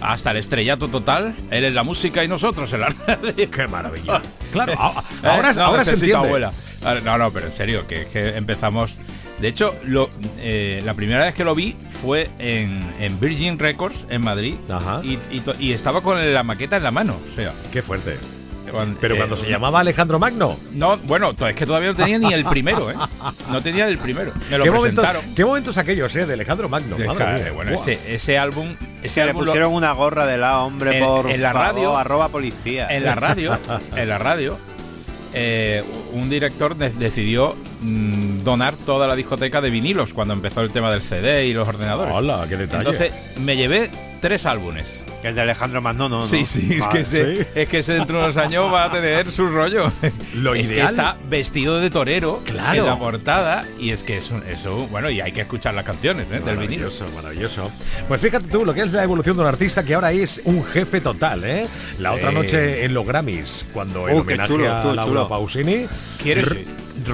hasta 0.00 0.30
el 0.32 0.38
estrellato 0.38 0.88
total. 0.88 1.34
Él 1.50 1.64
en 1.64 1.74
la 1.74 1.82
música 1.82 2.24
y 2.24 2.28
nosotros 2.28 2.72
en 2.72 2.80
la 2.80 2.88
radio. 3.06 3.50
¡Qué 3.50 3.68
maravilla! 3.68 4.20
Claro, 4.50 4.72
a- 4.78 5.04
ahora- 5.24 5.52
no, 5.52 5.62
ahora 5.64 5.84
se 5.84 5.90
entiende. 5.92 6.16
abuela. 6.16 6.52
Ahora- 6.82 7.00
No, 7.02 7.18
no, 7.18 7.30
pero 7.30 7.46
en 7.48 7.52
serio, 7.52 7.86
que, 7.86 8.06
que 8.06 8.30
empezamos... 8.36 8.94
De 9.40 9.48
hecho, 9.48 9.74
lo, 9.84 10.10
eh, 10.40 10.82
la 10.84 10.94
primera 10.94 11.24
vez 11.24 11.34
que 11.34 11.44
lo 11.44 11.54
vi 11.54 11.76
fue 12.02 12.28
en, 12.38 12.80
en 12.98 13.20
Virgin 13.20 13.58
Records 13.58 14.06
en 14.10 14.22
Madrid 14.24 14.56
y, 15.04 15.18
y 15.30 15.40
to- 15.40 15.54
y 15.58 15.72
estaba 15.72 16.00
con 16.00 16.32
la 16.34 16.42
maqueta 16.42 16.76
en 16.76 16.82
la 16.82 16.90
mano. 16.90 17.16
O 17.32 17.34
sea, 17.36 17.52
qué 17.72 17.80
fuerte. 17.82 18.16
Pero 19.00 19.14
eh, 19.14 19.16
cuando 19.16 19.34
se 19.36 19.48
llamaba 19.48 19.80
Alejandro 19.80 20.18
Magno. 20.18 20.54
No, 20.74 20.98
bueno, 20.98 21.30
es 21.48 21.54
que 21.54 21.64
todavía 21.64 21.88
no 21.90 21.94
tenía 21.96 22.18
ni 22.18 22.34
el 22.34 22.44
primero, 22.44 22.90
¿eh? 22.90 22.94
No 23.50 23.62
tenía 23.62 23.88
el 23.88 23.96
primero. 23.96 24.30
Me 24.50 24.58
lo 24.58 24.64
¿Qué 24.64 24.70
momentos. 24.70 25.06
¿Qué 25.34 25.42
momentos 25.42 25.78
aquellos, 25.78 26.14
eh? 26.16 26.26
De 26.26 26.34
Alejandro 26.34 26.68
Magno. 26.68 26.94
Sí, 26.94 27.04
madre 27.04 27.16
claro, 27.16 27.42
mía. 27.44 27.52
bueno, 27.52 27.70
ese, 27.72 27.98
ese 28.14 28.36
álbum... 28.36 28.76
Ese 29.02 29.14
Se 29.14 29.24
le 29.24 29.32
lo- 29.32 29.38
pusieron 29.38 29.72
una 29.72 29.92
gorra 29.92 30.26
de 30.26 30.36
la 30.36 30.58
hombre 30.60 30.98
en, 30.98 31.04
por 31.04 31.30
en 31.30 31.40
la 31.40 31.52
favor, 31.54 31.66
radio 31.76 31.96
arroba 31.96 32.28
policía. 32.28 32.88
en 32.90 33.04
la 33.04 33.14
radio 33.14 33.58
en 33.96 34.08
la 34.08 34.18
radio 34.18 34.58
eh, 35.32 35.82
un 36.12 36.28
director 36.28 36.76
de- 36.76 36.90
decidió 36.90 37.56
mm, 37.80 38.27
donar 38.48 38.74
toda 38.76 39.06
la 39.06 39.14
discoteca 39.16 39.60
de 39.60 39.70
vinilos 39.70 40.12
cuando 40.12 40.34
empezó 40.34 40.60
el 40.62 40.70
tema 40.70 40.90
del 40.90 41.02
CD 41.02 41.46
y 41.46 41.52
los 41.54 41.68
ordenadores 41.68 42.12
Hola, 42.14 42.46
qué 42.48 42.56
detalle. 42.56 42.78
entonces 42.90 43.12
me 43.40 43.56
llevé 43.56 43.90
tres 44.20 44.46
álbumes 44.46 45.04
El 45.22 45.34
de 45.36 45.42
Alejandro 45.42 45.80
Magno, 45.80 46.08
no, 46.08 46.26
Sí, 46.26 46.40
no. 46.40 46.46
sí, 46.46 46.68
es 46.72 46.80
Vale. 46.80 46.92
que, 46.92 47.00
ese, 47.00 47.46
es 47.54 47.68
que 47.68 47.78
ese 47.78 47.92
dentro 47.94 48.18
de 48.18 48.24
unos 48.24 48.36
años 48.36 48.72
va 48.72 48.84
a 48.84 48.90
tener 48.90 49.30
su 49.30 49.46
rollo. 49.48 49.92
Lo 50.34 50.54
es 50.54 50.66
que 50.68 50.74
ideal- 50.74 50.88
está 50.88 51.16
vestido 51.28 51.78
de 51.80 51.88
torero 51.90 52.40
Claro. 52.44 52.80
en 52.80 52.86
la 52.86 52.98
portada 52.98 53.64
y 53.78 53.90
es 53.90 54.02
que 54.02 54.16
es 54.16 54.30
un- 54.32 54.42
eso, 54.48 54.88
bueno, 54.88 55.08
y 55.10 55.20
hay 55.20 55.30
que 55.32 55.42
escuchar 55.42 55.74
las 55.74 55.84
canciones 55.84 56.26
¿eh? 56.32 56.40
del 56.40 56.56
vinilo. 56.56 56.86
Maravilloso, 56.88 57.04
maravilloso. 57.14 57.70
Pues 58.08 58.20
fíjate 58.20 58.46
tú 58.48 58.64
lo 58.64 58.74
que 58.74 58.80
es 58.82 58.92
la 58.92 59.02
evolución 59.04 59.36
de 59.36 59.42
un 59.42 59.48
artista 59.48 59.84
que 59.84 59.94
ahora 59.94 60.10
es 60.12 60.40
un 60.44 60.64
jefe 60.64 61.00
total, 61.00 61.44
¿eh? 61.44 61.66
La 62.00 62.12
otra 62.12 62.32
noche 62.32 62.84
en 62.84 62.94
los 62.94 63.06
Grammys, 63.06 63.64
cuando 63.72 64.08
el 64.08 64.14
Uh, 64.16 64.20
homenaje 64.20 64.48
chulo, 64.52 64.66
a 64.72 64.84
Laura 64.84 65.04
chulo. 65.04 65.28
Pausini. 65.28 65.86
¿Quieres, 66.22 66.46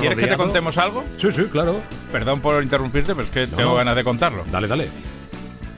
¿quieres 0.01 0.18
que 0.18 0.26
te 0.26 0.36
contemos 0.36 0.78
algo? 0.78 1.05
Sí, 1.16 1.30
sí, 1.30 1.45
claro. 1.51 1.80
Perdón 2.12 2.40
por 2.40 2.62
interrumpirte, 2.62 3.14
pero 3.14 3.24
es 3.26 3.30
que 3.30 3.47
tengo 3.47 3.62
no. 3.70 3.74
ganas 3.74 3.97
de 3.97 4.05
contarlo. 4.05 4.45
Dale, 4.51 4.68
dale. 4.68 4.88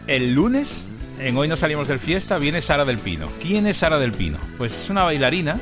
El 0.07 0.35
lunes, 0.35 0.87
en 1.21 1.37
Hoy 1.37 1.49
no 1.49 1.57
salimos 1.57 1.89
del 1.89 1.99
fiesta, 1.99 2.39
viene 2.39 2.61
Sara 2.63 2.85
del 2.85 2.99
Pino. 2.99 3.29
¿Quién 3.41 3.67
es 3.67 3.79
Sara 3.79 3.99
del 3.99 4.13
Pino? 4.13 4.39
Pues 4.59 4.73
es 4.85 4.91
una 4.91 5.03
bailarina 5.03 5.59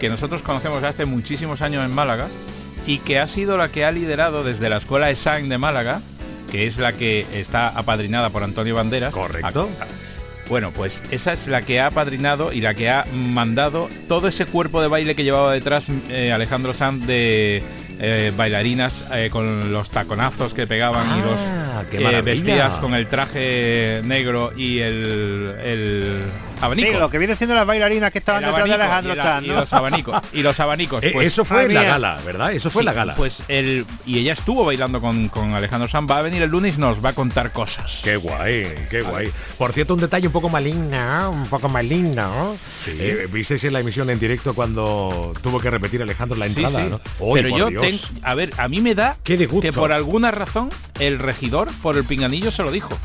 que 0.00 0.08
nosotros 0.08 0.42
conocemos 0.42 0.82
hace 0.82 1.04
muchísimos 1.04 1.60
años 1.62 1.84
en 1.84 1.94
Málaga 1.94 2.28
y 2.86 2.98
que 2.98 3.18
ha 3.18 3.26
sido 3.26 3.56
la 3.56 3.68
que 3.70 3.84
ha 3.84 3.92
liderado 3.92 4.44
desde 4.44 4.68
la 4.68 4.78
Escuela 4.78 5.10
ESAN 5.10 5.48
de 5.48 5.58
Málaga, 5.58 6.00
que 6.50 6.66
es 6.66 6.78
la 6.78 6.92
que 6.92 7.26
está 7.32 7.68
apadrinada 7.68 8.30
por 8.30 8.42
Antonio 8.42 8.74
Banderas. 8.74 9.12
Correcto. 9.14 9.68
A- 9.80 9.86
Bueno, 10.48 10.72
pues 10.72 11.02
esa 11.10 11.32
es 11.32 11.46
la 11.46 11.62
que 11.62 11.80
ha 11.80 11.86
apadrinado 11.86 12.52
y 12.52 12.60
la 12.60 12.74
que 12.74 12.90
ha 12.90 13.06
mandado 13.14 13.88
todo 14.08 14.28
ese 14.28 14.44
cuerpo 14.44 14.82
de 14.82 14.88
baile 14.88 15.14
que 15.14 15.24
llevaba 15.24 15.52
detrás 15.52 15.86
eh, 16.10 16.32
Alejandro 16.32 16.74
Sanz 16.74 17.06
de 17.06 17.62
eh, 18.00 18.32
bailarinas 18.36 19.04
eh, 19.12 19.28
con 19.30 19.72
los 19.72 19.90
taconazos 19.90 20.54
que 20.54 20.66
pegaban 20.66 21.06
y 21.18 21.20
los 21.22 21.40
Ah, 21.76 21.82
eh, 21.90 22.22
vestidas 22.22 22.78
con 22.78 22.94
el 22.94 23.06
traje 23.08 24.00
negro 24.04 24.52
y 24.56 24.78
el, 24.78 25.56
el 25.62 26.18
Sí, 26.74 26.92
lo 26.92 27.10
que 27.10 27.18
viene 27.18 27.36
siendo 27.36 27.54
las 27.54 27.66
bailarinas 27.66 28.10
que 28.10 28.18
estaban 28.18 28.42
detrás 28.44 28.64
de 28.64 28.74
Alejandro 28.74 29.12
y 29.12 29.16
la- 29.16 29.22
Sanz, 29.22 29.46
y 29.46 29.48
los 29.48 29.72
abanicos. 29.72 30.20
Y 30.32 30.42
los 30.42 30.60
abanicos. 30.60 31.04
Eh, 31.04 31.10
pues, 31.12 31.26
eso 31.28 31.44
fue 31.44 31.64
en 31.64 31.74
la 31.74 31.82
gala, 31.82 32.18
¿verdad? 32.24 32.52
Eso 32.52 32.70
fue 32.70 32.80
en 32.82 32.84
Sí, 32.84 32.86
la 32.86 32.92
gala. 32.92 33.14
Pues 33.14 33.42
el 33.48 33.86
y 34.06 34.18
ella 34.18 34.32
estuvo 34.32 34.64
bailando 34.64 35.00
con, 35.00 35.28
con 35.28 35.54
Alejandro 35.54 35.88
Sanz. 35.88 36.10
Va 36.10 36.18
a 36.18 36.22
venir 36.22 36.42
el 36.42 36.50
lunes 36.50 36.76
y 36.76 36.80
nos 36.80 37.04
va 37.04 37.10
a 37.10 37.12
contar 37.12 37.52
cosas. 37.52 38.00
Qué 38.04 38.16
guay, 38.16 38.66
qué 38.90 39.02
guay. 39.02 39.30
Por 39.58 39.72
cierto, 39.72 39.94
un 39.94 40.00
detalle 40.00 40.26
un 40.26 40.32
poco 40.32 40.48
maligno, 40.48 41.30
un 41.30 41.46
poco 41.46 41.68
maligno. 41.68 42.56
Eh, 42.86 43.28
¿Visteis 43.30 43.64
en 43.64 43.72
la 43.72 43.80
emisión 43.80 44.08
en 44.10 44.18
directo 44.18 44.54
cuando 44.54 45.32
tuvo 45.42 45.60
que 45.60 45.70
repetir 45.70 46.02
Alejandro 46.02 46.36
la 46.38 46.46
Sí, 46.48 46.54
entrada? 46.62 46.84
sí. 46.98 47.24
Pero 47.34 47.48
yo 47.56 47.66
tengo, 47.80 47.98
a 48.22 48.34
ver, 48.34 48.50
a 48.58 48.68
mí 48.68 48.80
me 48.80 48.94
da 48.94 49.16
que 49.24 49.48
por 49.74 49.92
alguna 49.92 50.30
razón 50.30 50.70
el 51.00 51.18
regidor 51.18 51.68
por 51.82 51.96
el 51.96 52.04
pinganillo 52.04 52.50
se 52.50 52.62
lo 52.62 52.70
dijo. 52.70 52.96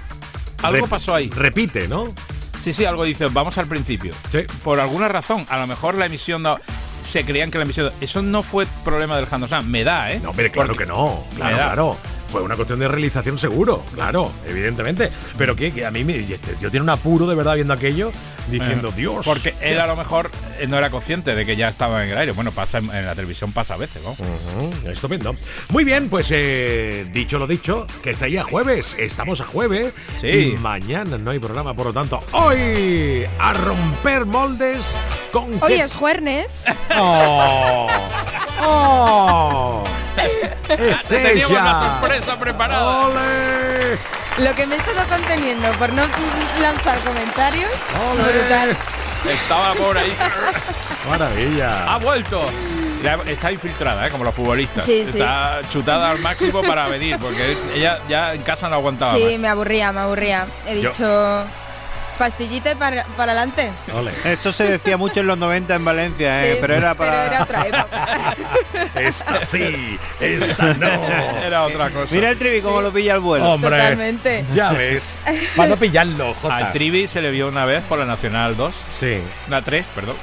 Algo 0.62 0.86
Rep- 0.86 0.90
pasó 0.90 1.16
ahí. 1.16 1.30
Repite, 1.30 1.88
¿no? 1.88 2.14
Sí, 2.64 2.74
sí, 2.74 2.86
algo 2.86 3.04
dice, 3.06 3.28
vamos 3.28 3.58
al 3.58 3.68
principio. 3.68 4.14
Por 4.64 4.80
alguna 4.80 5.08
razón, 5.08 5.46
a 5.50 5.58
lo 5.58 5.68
mejor 5.68 5.98
la 5.98 6.06
emisión 6.06 6.44
no, 6.44 6.58
se 7.04 7.26
creían 7.26 7.52
que 7.52 7.58
la 7.58 7.64
emisión 7.64 7.92
eso 8.02 8.22
no 8.22 8.44
fue 8.44 8.68
problema 8.84 9.16
del 9.16 9.26
Jando 9.26 9.48
Sanz, 9.48 9.66
me 9.66 9.84
da, 9.84 10.12
¿eh? 10.12 10.20
No, 10.22 10.32
hombre, 10.32 10.52
claro 10.52 10.70
Porque 10.70 10.84
que 10.84 10.90
no. 10.90 11.24
Claro, 11.36 11.56
claro. 11.56 11.98
Fue 12.32 12.42
una 12.42 12.56
cuestión 12.56 12.80
de 12.80 12.88
realización 12.88 13.38
seguro, 13.38 13.84
claro, 13.96 14.32
evidentemente. 14.48 15.10
Pero 15.38 15.56
que, 15.56 15.72
que 15.72 15.86
a 15.86 15.92
mí 15.92 16.04
me, 16.04 16.16
este- 16.18 16.56
yo 16.62 16.70
tiene 16.70 16.84
un 16.84 16.90
apuro 16.90 17.26
de 17.28 17.36
verdad 17.36 17.56
viendo 17.56 17.74
aquello, 17.74 18.12
diciendo, 18.50 18.90
Eh, 18.90 18.94
Dios. 18.96 19.26
Porque 19.26 19.54
él 19.62 19.80
a 19.80 19.88
lo 19.88 19.96
mejor 19.96 20.30
eh, 20.60 20.68
no 20.68 20.78
era 20.78 20.90
consciente 20.90 21.34
de 21.36 21.46
que 21.46 21.56
ya 21.56 21.68
estaba 21.70 22.04
en 22.06 22.12
el 22.12 22.18
aire. 22.18 22.32
Bueno, 22.34 22.52
pasa 22.52 22.78
en, 22.80 22.90
en 22.94 23.06
la 23.06 23.16
televisión 23.16 23.52
pasa 23.52 23.74
a 23.74 23.78
veces, 23.78 24.02
¿no? 24.04 24.16
Estupendo. 24.90 25.36
Muy 25.70 25.84
bien, 25.84 26.10
pues 26.10 26.28
eh, 26.32 27.08
dicho 27.12 27.40
lo 27.40 27.48
dicho, 27.48 27.86
que 28.04 28.12
está 28.12 28.28
ya 28.28 28.44
jueves. 28.44 28.96
Estamos 29.00 29.42
a 29.42 29.46
jueves. 29.46 29.94
Sí. 30.22 30.28
Y 30.56 30.58
mañana 30.58 31.18
no 31.18 31.32
hay 31.32 31.40
programa, 31.40 31.74
por 31.74 31.88
lo 31.88 31.94
tanto, 31.94 32.24
hoy 32.32 33.26
a 33.40 33.54
romper 33.54 34.26
moldes 34.26 34.94
con 35.32 35.46
Hoy 35.62 35.74
es 35.74 35.94
jueves. 35.94 36.64
¡Oh! 36.96 37.88
¡Oh! 38.62 39.84
¡Es 40.70 41.12
ella! 41.12 41.48
la 41.50 42.00
sorpresa 42.00 42.40
preparada. 42.40 43.10
Lo 44.38 44.56
que 44.56 44.66
me 44.68 44.76
he 44.76 44.78
estado 44.78 45.08
conteniendo 45.08 45.70
por 45.74 45.92
no 45.94 46.04
lanzar 46.62 46.98
comentarios. 47.00 47.72
Brutal. 48.16 48.76
Estaba 49.30 49.74
por 49.74 49.98
ahí. 49.98 50.14
Maravilla. 51.10 51.94
Ha 51.94 51.98
vuelto. 51.98 52.46
Está 53.26 53.52
infiltrada, 53.52 54.06
¿eh? 54.08 54.10
como 54.10 54.26
los 54.26 54.36
futbolistas. 54.36 54.84
Sí, 54.84 55.04
sí. 55.06 55.18
Está 55.20 55.62
chutada 55.72 56.12
al 56.12 56.20
máximo 56.20 56.62
para 56.62 56.88
venir, 56.88 57.18
porque 57.18 57.58
ella 57.74 58.00
ya 58.10 58.34
en 58.34 58.42
casa 58.44 58.68
no 58.70 58.76
aguantaba 58.76 59.16
Sí, 59.16 59.24
más. 59.24 59.40
me 59.40 59.48
aburría, 59.48 59.92
me 59.94 60.02
aburría. 60.02 60.48
He 60.68 60.82
Yo- 60.82 60.90
dicho 60.90 61.44
pastillita 62.20 62.74
y 62.74 62.76
para, 62.76 63.06
para 63.18 63.32
adelante. 63.32 63.72
Eso 64.26 64.52
se 64.52 64.66
decía 64.66 64.98
mucho 64.98 65.22
en 65.22 65.28
los 65.28 65.38
90 65.38 65.74
en 65.74 65.86
Valencia, 65.86 66.46
¿eh? 66.46 66.54
Sí, 66.54 66.58
pero 66.62 66.76
era 66.76 66.94
para... 66.94 67.26
era 67.26 67.44
otra 67.44 67.66
época. 67.66 68.36
Esta 68.96 69.46
sí, 69.46 69.98
esta 70.20 70.74
no. 70.74 70.90
Era 71.44 71.64
otra 71.64 71.90
cosa. 71.90 72.14
Mira 72.14 72.30
el 72.32 72.38
trivi 72.38 72.62
cómo 72.62 72.82
lo 72.82 72.92
pilla 72.92 73.14
el 73.14 73.20
vuelo. 73.22 73.54
Hombre, 73.54 73.70
Totalmente. 73.70 74.46
ya 74.52 74.72
ves. 74.72 75.22
Para 75.56 75.70
no 75.70 75.78
pillarlo, 75.78 76.34
Jota. 76.34 76.58
Al 76.58 76.72
Trivi 76.74 77.08
se 77.08 77.22
le 77.22 77.32
vio 77.32 77.48
una 77.48 77.66
vez 77.66 77.84
por 77.84 78.00
la 78.00 78.06
Nacional 78.06 78.58
2. 78.58 78.76
Sí. 78.92 79.20
Una 79.48 79.62
3, 79.62 79.86
perdón. 79.96 80.18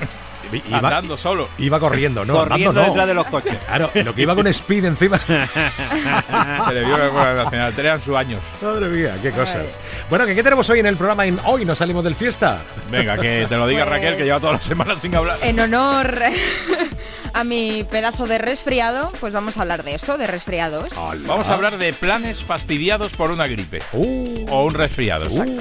Iba- 0.53 0.79
Andando 0.79 1.17
solo. 1.17 1.49
Iba 1.59 1.81
corriendo, 1.81 2.25
¿no? 2.25 2.35
Corriendo 2.35 2.71
andando 2.71 2.83
no. 2.83 2.89
detrás 2.89 3.07
de 3.09 3.15
los 3.15 3.27
coches. 3.27 3.57
Claro, 3.67 3.91
lo 3.95 4.15
que 4.15 4.23
iba 4.23 4.35
con 4.35 4.47
speed 4.47 4.85
encima. 4.85 5.19
Se 6.69 6.73
le 6.75 6.85
vio 6.85 6.97
Nacional 6.99 7.73
3 7.75 7.79
eran 7.79 8.01
sus 8.03 8.17
años. 8.17 8.41
Madre 8.63 8.87
mía, 8.89 9.15
qué 9.23 9.31
cosas. 9.31 9.77
Bueno, 10.09 10.27
¿qué, 10.27 10.35
qué 10.35 10.43
tenemos 10.43 10.69
hoy 10.71 10.81
en 10.81 10.87
el 10.87 10.97
programa? 10.97 11.27
En 11.27 11.41
Hoy 11.45 11.65
nos 11.65 11.79
salimos 11.79 12.05
del 12.05 12.15
fiesta. 12.15 12.63
Venga, 12.91 13.17
que 13.19 13.47
te 13.49 13.57
lo 13.57 13.67
diga 13.67 13.85
Pues- 13.85 13.95
Raquel, 13.97 14.17
que 14.17 14.25
lleva 14.25 14.41
toda 14.41 14.55
la 14.55 14.61
semana 14.61 14.97
sin 14.99 15.15
hablar. 15.15 15.39
En 15.43 15.59
honor 15.61 16.21
a 17.37 17.45
mi 17.45 17.85
pedazo 17.91 18.27
de 18.27 18.39
resfriado, 18.39 19.13
pues 19.21 19.33
vamos 19.33 19.59
a 19.59 19.63
hablar 19.63 19.83
de 19.83 19.95
eso, 19.95 20.17
de 20.17 20.27
resfriados. 20.27 20.89
Vamos 21.27 21.49
a 21.49 21.55
hablar 21.55 21.77
de 21.77 21.93
planes 21.93 22.43
fastidiados 22.43 23.13
por 23.13 23.31
una 23.31 23.47
gripe. 23.47 23.83
o 23.93 24.65
un 24.65 24.75
resfriado, 24.75 25.27
exacto. 25.27 25.53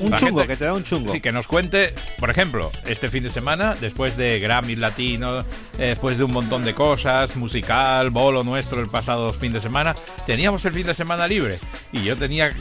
Un 0.00 0.12
chungo, 0.16 0.40
gente- 0.40 0.46
que 0.46 0.56
te 0.56 0.64
da 0.64 0.72
un 0.72 0.82
chungo. 0.82 1.12
Sí, 1.12 1.20
que 1.20 1.30
nos 1.30 1.46
cuente, 1.46 1.94
por 2.18 2.30
ejemplo, 2.30 2.72
este 2.86 3.10
fin 3.10 3.22
de 3.22 3.28
semana, 3.30 3.76
después 3.78 4.16
de 4.16 4.40
Grammy 4.40 4.74
Latino, 4.74 5.40
eh, 5.78 5.88
después 5.88 6.16
de 6.16 6.24
un 6.24 6.32
montón 6.32 6.64
de 6.64 6.74
cosas, 6.74 7.36
musical, 7.36 8.08
bolo 8.10 8.42
nuestro 8.42 8.80
el 8.80 8.88
pasado 8.88 9.30
fin 9.34 9.52
de 9.52 9.60
semana, 9.60 9.94
teníamos 10.26 10.64
el 10.64 10.72
fin 10.72 10.86
de 10.86 10.94
semana 10.94 11.28
libre 11.28 11.58
y 11.92 12.02
yo 12.02 12.16
tenía 12.16 12.52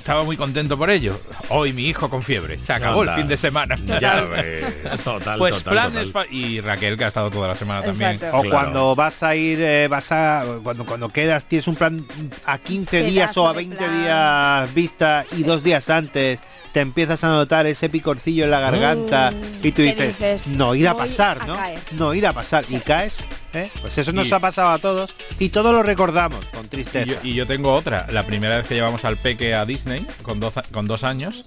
estaba 0.00 0.24
muy 0.24 0.36
contento 0.36 0.76
por 0.78 0.90
ello. 0.90 1.20
Hoy 1.50 1.72
mi 1.72 1.84
hijo 1.86 2.08
con 2.08 2.22
fiebre. 2.22 2.58
Se 2.58 2.72
acabó 2.72 3.00
Anda. 3.02 3.14
el 3.14 3.20
fin 3.20 3.28
de 3.28 3.36
semana. 3.36 3.76
Ya 4.00 4.20
ves, 4.30 4.64
total, 5.04 5.38
pues 5.38 5.56
total, 5.62 5.72
planes 5.92 6.06
total. 6.12 6.26
y 6.32 6.60
Raquel 6.60 6.96
que 6.96 7.04
ha 7.04 7.08
estado 7.08 7.30
toda 7.30 7.48
la 7.48 7.54
semana 7.54 7.82
también. 7.82 8.12
Exacto. 8.12 8.38
O 8.38 8.40
Claro. 8.42 8.56
cuando 8.56 8.96
vas 8.96 9.22
a 9.22 9.36
ir, 9.36 9.60
eh, 9.60 9.88
vas 9.88 10.10
a 10.10 10.44
cuando 10.62 10.84
cuando 10.86 11.08
quedas 11.08 11.44
tienes 11.46 11.68
un 11.68 11.76
plan 11.76 12.04
a 12.46 12.58
15 12.58 13.02
días 13.02 13.36
o 13.36 13.46
a 13.46 13.50
de 13.52 13.56
20 13.58 13.76
plan. 13.76 14.02
días 14.02 14.74
vista 14.74 15.24
y 15.32 15.42
dos 15.42 15.62
días 15.62 15.88
antes 15.90 16.40
te 16.72 16.80
empiezas 16.80 17.22
a 17.24 17.28
notar 17.28 17.66
ese 17.66 17.88
picorcillo 17.88 18.44
en 18.44 18.50
la 18.52 18.60
garganta 18.60 19.32
y 19.62 19.72
tú 19.72 19.82
¿qué 19.82 19.92
dices, 19.92 20.18
dices? 20.18 20.46
no 20.48 20.74
ir 20.74 20.88
a 20.88 20.96
pasar, 20.96 21.38
a 21.42 21.46
¿no? 21.46 21.56
caer". 21.56 21.78
No 21.92 22.14
ir 22.14 22.26
a 22.26 22.32
pasar 22.32 22.64
y 22.70 22.78
caes, 22.78 23.16
¿eh? 23.54 23.70
Pues 23.80 23.96
eso 23.98 24.12
nos 24.12 24.28
Y- 24.28 24.32
ha 24.34 24.40
pasado 24.40 24.70
a 24.70 24.78
todos 24.78 25.14
y 25.38 25.48
todos 25.50 25.72
lo 25.72 25.82
recordamos 25.82 26.44
con 26.46 26.64
Y 26.66 26.68
tristeza. 26.68 27.04
yo, 27.06 27.16
y 27.22 27.34
yo 27.34 27.46
tengo 27.46 27.72
otra. 27.74 28.06
La 28.10 28.24
primera 28.26 28.56
vez 28.56 28.66
que 28.66 28.74
llevamos 28.74 29.04
al 29.04 29.16
peque 29.16 29.54
a 29.54 29.64
Disney, 29.64 30.06
con 30.22 30.40
dos, 30.40 30.54
con 30.72 30.86
dos 30.86 31.04
años, 31.04 31.46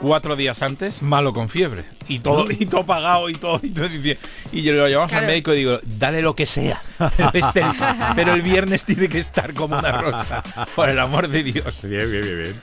cuatro 0.00 0.36
días 0.36 0.62
antes, 0.62 1.02
malo 1.02 1.32
con 1.32 1.48
fiebre. 1.48 1.84
Y 2.08 2.18
todo, 2.18 2.46
y 2.50 2.66
todo 2.66 2.84
pagado 2.84 3.28
y 3.30 3.34
todo. 3.34 3.60
Y, 3.62 3.70
todo, 3.70 3.86
y, 4.52 4.62
yo 4.62 4.72
lo 4.74 4.88
llevamos 4.88 5.10
Claro. 5.10 5.24
al 5.26 5.30
médico 5.32 5.52
y 5.54 5.58
digo, 5.58 5.80
dale 5.84 6.20
lo 6.22 6.34
que 6.36 6.46
sea. 6.46 6.82
Pero, 7.16 7.30
este- 7.34 7.64
pero 8.16 8.34
el 8.34 8.42
viernes 8.42 8.84
tiene 8.84 9.08
que 9.08 9.18
estar 9.18 9.54
como 9.54 9.78
una 9.78 9.92
rosa. 9.92 10.42
Por 10.74 10.88
el 10.88 10.98
amor 10.98 11.28
de 11.28 11.42
Dios. 11.42 11.78
Bien, 11.82 12.10
bien, 12.10 12.22
bien, 12.22 12.38
bien. 12.44 12.56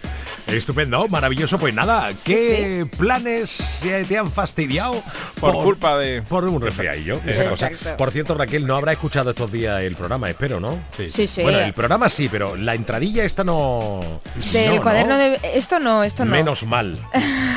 Estupendo, 0.48 1.08
maravilloso. 1.08 1.58
Pues 1.60 1.74
nada, 1.74 2.12
¿qué 2.26 2.86
planes 2.98 3.50
se 3.50 4.04
te 4.06 4.18
han 4.18 4.30
fastidiado 4.30 5.02
Por 5.40 5.54
culpa 5.54 5.98
de- 5.98 6.22
por 6.24 6.44
un 6.46 6.62
resfriadillo? 6.62 7.20
esa 7.26 7.50
cosa. 7.50 7.98
Por 7.98 8.12
cierto, 8.12 8.36
Raquel, 8.36 8.66
no 8.68 8.76
habrá 8.76 8.92
escuchado 8.94 9.30
estos 9.30 9.52
días 9.52 9.82
el 9.82 9.96
programa, 9.96 10.30
espero, 10.30 10.60
¿no? 10.60 10.80
Sí, 11.10 11.28
sí. 11.28 11.42
Bueno, 11.44 11.60
el 11.60 11.74
programa 11.74 12.10
sí, 12.10 12.28
pero 12.30 12.56
la 12.56 12.76
entradilla 12.76 13.24
esta 13.24 13.44
no. 13.44 14.22
Del 14.52 14.76
no, 14.76 14.82
cuaderno 14.82 15.14
¿no? 15.14 15.20
de... 15.20 15.40
Esto 15.56 15.80
no, 15.80 16.04
esto 16.04 16.26
no. 16.26 16.32
Menos 16.32 16.64
mal. 16.66 17.00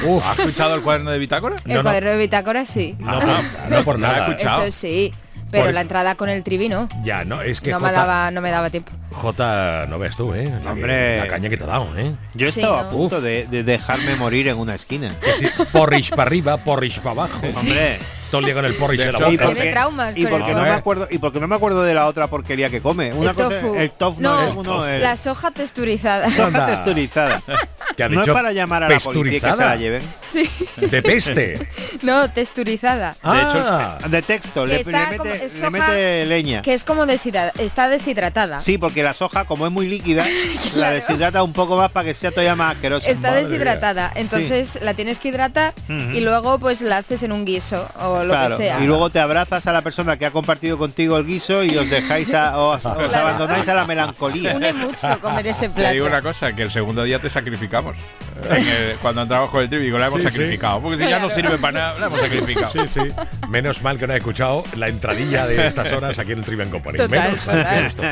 Uf, 0.04 0.24
¿Has 0.26 0.38
escuchado 0.38 0.74
el 0.76 0.82
cuaderno 0.82 1.10
de 1.10 1.18
bitácora? 1.18 1.56
El 1.64 1.70
no, 1.70 1.74
no. 1.76 1.82
cuaderno 1.82 2.10
de 2.10 2.16
bitácora 2.18 2.64
sí. 2.64 2.94
no, 2.98 3.20
no, 3.20 3.42
no 3.68 3.84
por 3.84 3.98
No 3.98 4.06
la 4.06 4.12
he 4.12 4.16
nada. 4.20 4.28
escuchado. 4.28 4.62
Eso 4.62 4.78
sí. 4.80 5.12
Pero 5.60 5.72
la 5.72 5.80
entrada 5.80 6.14
con 6.14 6.28
el 6.28 6.42
trivi 6.42 6.68
no. 6.68 6.88
Ya, 7.02 7.24
no, 7.24 7.42
es 7.42 7.60
que 7.60 7.70
No 7.70 7.80
me 7.80 7.92
daba, 7.92 8.30
no 8.30 8.40
me 8.40 8.50
daba 8.50 8.70
tiempo. 8.70 8.92
Jota, 9.12 9.86
no 9.88 9.98
ves 9.98 10.16
tú, 10.16 10.34
¿eh? 10.34 10.44
La, 10.50 10.60
que- 10.60 10.68
Hombre. 10.68 11.18
la 11.18 11.28
caña 11.28 11.48
que 11.48 11.56
te 11.56 11.64
ha 11.64 11.68
dado, 11.68 11.96
¿eh? 11.96 12.14
Yo 12.34 12.50
Sí, 12.52 12.60
estaba 12.60 12.82
¿no? 12.82 12.88
a 12.88 12.90
punto 12.90 13.20
de, 13.20 13.46
de 13.46 13.62
dejarme 13.62 14.16
morir 14.16 14.48
en 14.48 14.56
una 14.58 14.74
esquina. 14.74 15.14
Que 15.20 15.32
sí, 15.32 15.46
porridge 15.72 16.10
para 16.10 16.22
arriba, 16.24 16.56
porridge 16.58 16.98
para 16.98 17.10
abajo. 17.22 17.40
Hombre, 17.56 17.98
Todo 18.34 18.40
el 18.40 18.46
día 18.46 18.54
con 18.54 18.64
el 18.64 18.74
porridge 18.74 18.98
De 19.00 19.06
de 19.06 19.12
la 19.12 19.18
hecho, 19.18 19.30
boca. 19.30 19.54
Tiene 19.54 19.70
traumas 19.70 20.16
y 20.16 20.26
porque 20.26 20.50
no 20.52 20.58
tofu. 20.58 20.62
me 20.64 20.70
acuerdo 20.70 21.06
y 21.08 21.18
porque 21.18 21.38
no 21.40 21.46
me 21.46 21.54
acuerdo 21.54 21.82
de 21.84 21.94
la 21.94 22.06
otra 22.06 22.26
porquería 22.26 22.68
que 22.68 22.80
come. 22.80 23.12
Una 23.12 23.30
el 23.30 23.36
cosa 23.36 23.60
tofu. 23.60 23.74
el 23.76 23.90
tofu 23.92 24.20
no, 24.20 24.62
no, 24.64 24.86
el- 24.88 25.00
la 25.02 25.16
soja 25.16 25.52
texturizada. 25.52 26.28
soja 26.30 26.66
texturizada. 26.66 27.40
Ha 27.96 28.08
no 28.08 28.22
es 28.22 28.28
para 28.28 28.50
llamar 28.50 28.82
a 28.82 28.88
la 28.88 28.98
policía 28.98 29.38
y 29.38 29.40
que 29.40 29.50
se 29.52 29.56
la 29.56 29.76
lleven. 29.76 30.02
Sí. 30.32 30.50
De 30.78 31.00
peste. 31.02 31.68
No, 32.02 32.28
texturizada. 32.28 33.14
Ah, 33.22 33.98
De 34.08 34.20
texto, 34.20 34.62
Que 34.62 34.68
le, 34.68 34.80
está 34.80 35.10
le 35.10 35.16
como- 35.16 35.30
mete, 35.30 35.44
es 35.46 35.52
le 35.54 35.58
soja 35.60 35.70
mete 35.70 36.26
leña. 36.26 36.62
Que 36.62 36.74
es 36.74 36.82
como 36.82 37.06
deshidra- 37.06 37.52
está 37.58 37.88
deshidratada. 37.88 38.60
Sí, 38.60 38.78
porque 38.78 39.02
la 39.04 39.14
soja, 39.14 39.44
como 39.44 39.66
es 39.66 39.72
muy 39.72 39.86
líquida, 39.86 40.24
la 40.74 40.90
deshidrata 40.90 41.42
un 41.44 41.52
poco 41.52 41.76
más 41.76 41.90
para 41.92 42.06
que 42.06 42.14
sea 42.14 42.30
todavía 42.32 42.56
más 42.56 42.74
asquerosa. 42.74 43.08
Está 43.08 43.30
Madre 43.30 43.44
deshidratada, 43.44 44.10
entonces 44.16 44.78
la 44.82 44.94
tienes 44.94 45.20
que 45.20 45.28
hidratar 45.28 45.72
Ujú. 45.88 46.10
y 46.16 46.20
luego 46.20 46.58
pues 46.58 46.80
la 46.80 46.96
haces 46.98 47.22
en 47.22 47.30
un 47.30 47.44
guiso 47.44 47.88
o 48.00 48.23
lo 48.24 48.34
Claro, 48.34 48.56
que 48.56 48.64
sea. 48.64 48.80
y 48.80 48.86
luego 48.86 49.10
te 49.10 49.20
abrazas 49.20 49.66
a 49.66 49.72
la 49.72 49.82
persona 49.82 50.16
que 50.16 50.26
ha 50.26 50.30
compartido 50.30 50.78
contigo 50.78 51.16
el 51.16 51.26
guiso 51.26 51.62
y 51.64 51.76
os 51.76 51.88
dejáis 51.90 52.32
a, 52.34 52.58
os, 52.58 52.84
os 52.84 52.92
Claro. 52.94 53.16
abandonáis 53.28 53.68
a 53.68 53.74
la 53.74 53.84
melancolía. 53.86 54.54
Une 54.56 54.72
mucho 54.72 55.20
comer 55.20 55.46
ese 55.46 55.68
Te 55.68 55.92
digo 55.92 56.06
una 56.06 56.22
cosa, 56.22 56.52
que 56.54 56.62
el 56.62 56.70
segundo 56.70 57.02
día 57.04 57.18
te 57.20 57.28
sacrificamos. 57.28 57.96
El- 58.50 58.96
cuando 59.00 59.22
entramos 59.22 59.50
con 59.50 59.62
el 59.62 59.68
digo, 59.70 59.98
la 59.98 60.06
hemos 60.08 60.20
Sí, 60.20 60.26
sí. 60.28 60.32
sacrificado. 60.34 60.80
Porque 60.80 61.02
si 61.04 61.08
ya 61.10 61.18
no 61.18 61.30
sirve 61.30 61.56
para 61.58 61.72
nada, 61.80 61.98
la 62.00 62.06
hemos 62.06 62.20
sacrificado. 62.20 62.72
sí, 62.72 62.80
sí. 62.92 63.00
Menos 63.48 63.82
mal 63.82 63.98
que 63.98 64.06
no 64.06 64.12
he 64.14 64.16
escuchado 64.18 64.64
la 64.76 64.88
entradilla 64.88 65.46
de 65.46 65.66
estas 65.66 65.92
horas 65.92 66.18
aquí 66.18 66.32
en 66.32 66.38
el 66.40 66.44
Trivian 66.44 66.70
Company. 66.70 66.98
Total, 66.98 67.30
Menos 67.30 67.46
mal, 67.46 67.90
susto. 67.90 68.02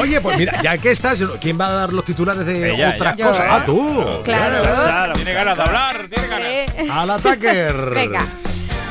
Oye, 0.00 0.20
pues 0.20 0.36
mira, 0.38 0.60
ya 0.62 0.78
que 0.78 0.90
estás, 0.90 1.18
¿quién 1.40 1.58
va 1.60 1.68
a 1.68 1.72
dar 1.72 1.92
los 1.92 2.04
titulares 2.04 2.44
de 2.46 2.74
Ella, 2.74 2.92
otras 2.94 3.16
cosas? 3.16 3.38
Yo, 3.38 3.52
Ah, 3.52 3.62
tú. 3.64 4.04
Claro. 4.24 4.62
Claro, 4.62 5.12
Tiene 5.14 5.32
ganas 5.32 5.56
de 5.56 5.62
hablar, 5.62 5.96
tiene 6.08 6.28
ganas. 6.28 6.46
Eh, 6.46 6.88
Al 6.90 7.10
ataque. 7.10 7.72
Venga, 7.94 8.26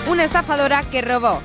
una 0.10 0.24
estafadora 0.26 0.82
que 0.84 1.01
robó 1.01 1.41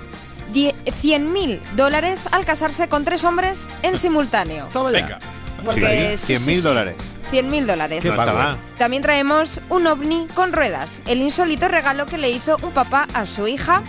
die- 0.53 0.75
100.000 0.87 1.61
dólares 1.77 2.21
al 2.33 2.45
casarse 2.45 2.89
con 2.89 3.05
tres 3.05 3.25
hombres 3.25 3.67
en 3.83 3.97
simultáneo. 3.97 4.67
Toma 4.73 4.91
ya. 4.93 5.01
Venga. 5.01 5.19
Porque 5.65 6.17
sí, 6.19 6.37
100 6.39 6.41
sí, 6.41 6.61
dólares. 6.61 6.97
100.000 7.33 7.67
dólares. 7.67 8.01
Qué 8.03 8.13
pago. 8.13 8.39
También 8.79 9.03
traemos 9.03 9.61
un 9.71 9.87
ovni 9.87 10.27
con 10.35 10.53
ruedas, 10.53 11.01
el 11.07 11.21
insólito 11.23 11.69
regalo 11.69 12.07
que 12.07 12.19
le 12.19 12.31
hizo 12.31 12.57
un 12.63 12.73
papá 12.73 13.07
a 13.15 13.27
su 13.27 13.47
hija. 13.49 13.83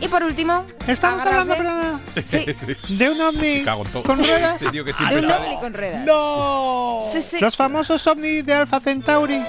Y 0.00 0.08
por 0.08 0.24
último, 0.24 0.64
Estamos 0.88 1.24
hablando, 1.24 1.54
Sí. 2.26 2.44
de 2.88 3.08
un 3.10 3.20
ovni 3.20 3.64
con 4.04 4.18
ruedas. 4.18 4.56
Este 4.56 4.70
tío 4.72 4.84
que 4.84 4.92
de 4.92 5.18
un 5.20 5.30
ovni 5.30 5.56
con 5.60 5.72
ruedas. 5.72 6.04
¡No! 6.04 7.04
Sí, 7.12 7.22
sí. 7.22 7.36
Los 7.40 7.56
famosos 7.56 8.04
ovnis 8.08 8.44
de 8.44 8.52
Alpha 8.52 8.80
Centauri. 8.80 9.40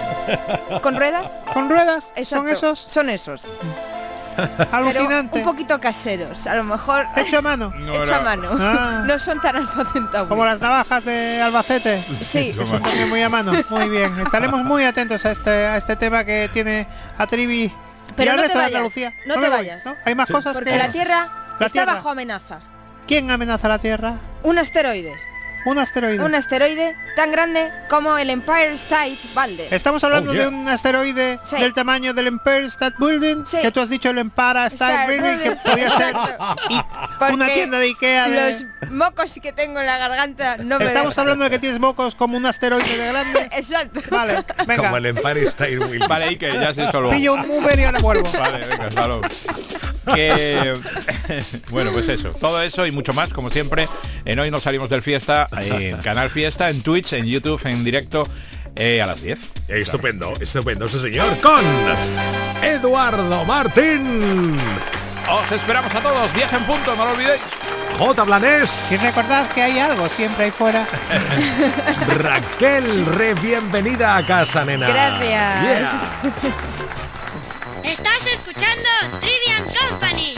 ¿Con 0.84 0.96
ruedas? 0.96 1.32
¿Con 1.54 1.70
ruedas? 1.70 2.12
Exacto, 2.16 2.46
¿Son 2.46 2.48
esos? 2.50 2.80
Son 2.88 3.10
esos. 3.10 3.42
Alucinante. 4.72 5.30
Pero 5.34 5.46
un 5.46 5.52
poquito 5.52 5.80
caseros, 5.80 6.48
a 6.48 6.56
lo 6.56 6.64
mejor. 6.64 7.06
Hecho 7.16 7.38
a 7.40 7.42
mano. 7.42 7.72
No 7.80 7.94
Hecho 7.94 8.04
era- 8.04 8.18
a 8.18 8.22
mano. 8.22 8.50
Ah. 8.60 9.04
No 9.06 9.20
son 9.20 9.40
tan 9.42 9.56
Alfa 9.56 9.84
Centauri. 9.92 10.28
Como 10.30 10.46
las 10.46 10.60
navajas 10.62 11.06
de 11.06 11.42
Albacete. 11.42 12.02
Sí. 12.02 12.56
Muy 13.10 13.22
a 13.22 13.30
mano. 13.30 13.52
Muy 13.70 13.90
bien. 13.90 14.20
Estaremos 14.20 14.64
muy 14.64 14.84
atentos 14.84 15.26
a 15.26 15.32
este, 15.32 15.50
a 15.50 15.78
este 15.78 15.96
tema 15.96 16.24
que 16.24 16.50
tiene 16.54 16.88
a 17.18 17.28
Trivi. 17.28 17.64
y 17.66 17.74
Pero 18.16 18.32
al 18.32 18.38
no 18.38 18.44
te 18.44 18.50
vayas. 18.54 18.68
Andalucía. 18.68 19.14
No, 19.26 19.34
te 19.36 19.40
voy, 19.42 19.50
vayas. 19.50 19.86
¿no? 19.86 19.94
Hay 20.06 20.16
más 20.16 20.30
cosas 20.30 20.54
Porque 20.54 20.72
que... 20.72 20.78
la 20.78 20.92
Tierra 20.92 21.28
La 21.60 21.66
está 21.68 21.70
Tierra. 21.70 21.94
bajo 21.96 22.10
amenaza. 22.10 22.60
¿Quién 23.08 23.30
amenaza 23.32 23.68
la 23.68 23.80
Tierra? 23.80 24.14
Un 24.44 24.58
asteroide. 24.58 25.14
Un 25.66 25.78
asteroide. 25.78 26.24
Un 26.24 26.36
asteroide 26.36 26.96
tan 27.16 27.32
grande 27.32 27.70
como 27.90 28.18
el 28.18 28.30
Empire 28.30 28.74
State 28.74 29.18
Building. 29.36 29.68
Estamos 29.72 30.04
hablando 30.04 30.32
Oh, 30.32 30.34
yeah. 30.34 30.44
de 30.44 30.48
un 30.50 30.68
asteroide 30.68 31.40
Sí. 31.44 31.58
del 31.58 31.74
tamaño 31.74 32.14
del 32.14 32.28
Empire 32.28 32.66
State 32.68 32.96
Building, 32.98 33.46
Sí. 33.46 33.58
que 33.62 33.72
tú 33.72 33.80
has 33.82 33.90
dicho 33.90 34.10
el 34.10 34.18
Empire 34.18 34.66
State 34.68 34.74
Star 34.94 35.08
Building, 35.08 35.38
que 35.40 35.52
podía 35.70 35.90
ser 35.98 36.16
y- 36.70 37.34
una 37.34 37.48
tienda 37.48 37.80
de 37.80 37.86
Ikea. 37.88 38.28
de- 38.30 38.52
Los 38.52 38.92
mocos 38.92 39.34
que 39.42 39.54
tengo 39.54 39.80
en 39.80 39.86
la 39.86 39.98
garganta 39.98 40.58
no 40.58 40.80
me 40.80 40.86
Estamos 40.86 41.18
hablando 41.18 41.44
de 41.46 41.52
que 41.52 41.60
tienes 41.60 41.80
mocos 41.80 42.16
como 42.16 42.38
un 42.38 42.46
asteroide 42.46 42.98
de 42.98 43.08
grande. 43.08 43.50
Exacto. 43.52 44.02
Vale, 44.10 44.44
venga. 44.68 44.84
Como 44.84 44.98
el 44.98 45.06
Empire 45.08 45.44
State 45.48 45.78
Building. 45.78 46.08
Vale, 46.08 46.26
ahí 46.26 46.38
que 46.38 46.54
ya 46.54 46.74
se 46.74 46.90
solo. 46.92 47.10
Pillo 47.12 47.34
un 47.34 47.50
Uber 47.50 47.78
y 47.80 47.84
ahora 47.84 48.00
vuelvo. 48.00 48.32
Vale, 48.32 48.66
venga. 48.66 48.90
Que 50.14 50.74
bueno, 51.70 51.92
pues 51.94 52.10
eso, 52.10 52.32
todo 52.32 52.62
eso 52.62 52.86
y 52.86 52.92
mucho 52.92 53.14
más, 53.14 53.32
como 53.32 53.50
siempre, 53.50 53.88
en 54.26 54.38
hoy 54.40 54.52
nos 54.52 54.64
salimos 54.64 54.90
del 54.90 55.02
fiesta, 55.02 55.48
en 55.58 55.98
Canal 55.98 56.30
Fiesta, 56.30 56.70
en 56.70 56.82
Twitch, 56.82 57.03
en 57.12 57.26
YouTube, 57.26 57.60
en 57.66 57.84
directo 57.84 58.26
eh, 58.76 59.02
a 59.02 59.06
las 59.06 59.22
10. 59.22 59.40
Estupendo, 59.68 60.34
estupendo, 60.40 60.86
ese 60.86 61.02
señor. 61.02 61.38
Con 61.40 61.64
Eduardo 62.62 63.44
Martín. 63.44 64.58
Os 65.30 65.52
esperamos 65.52 65.94
a 65.94 66.02
todos, 66.02 66.34
10 66.34 66.54
en 66.54 66.64
punto, 66.64 66.96
no 66.96 67.06
lo 67.06 67.12
olvidéis. 67.12 67.42
J. 67.98 68.24
Blanés. 68.24 68.92
Y 68.92 68.98
recordad 68.98 69.48
que 69.50 69.62
hay 69.62 69.80
algo 69.80 70.08
siempre 70.10 70.46
ahí 70.46 70.52
fuera. 70.52 70.88
Raquel, 72.18 73.06
re 73.06 73.34
bienvenida 73.36 74.18
a 74.18 74.26
casa, 74.26 74.66
nena. 74.66 74.88
Gracias. 74.88 75.62
Yeah. 75.62 77.03
Estás 77.84 78.26
escuchando 78.28 78.88
Trivian 79.20 79.68
Company. 79.78 80.36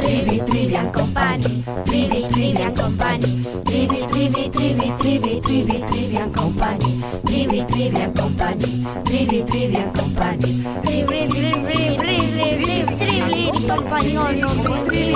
Trivi, 0.00 0.40
Trivian 0.40 0.90
Company, 0.90 1.64
Trivi, 1.84 2.26
Trivian 2.28 2.74
Company, 2.74 3.44
Trivi, 3.64 4.06
Trivi, 4.06 4.48
Trivi, 4.50 4.92
Trivi, 4.98 5.40
Trivi, 5.40 5.80
Trivian 5.86 6.32
Company, 6.32 7.00
Trivi, 7.26 7.62
Trivian 7.64 8.12
Company, 8.14 8.86
Trivi, 9.04 9.42
Trivian 9.42 9.92
Company, 9.92 10.64
Trivi, 10.82 11.28
Trivi, 11.28 11.62
Trivi, 11.64 11.96
Trivi, 11.98 12.96
Trivi, 12.96 12.96
Trivi, 12.96 13.50
Company, 13.68 14.16
Trivi, 14.16 15.10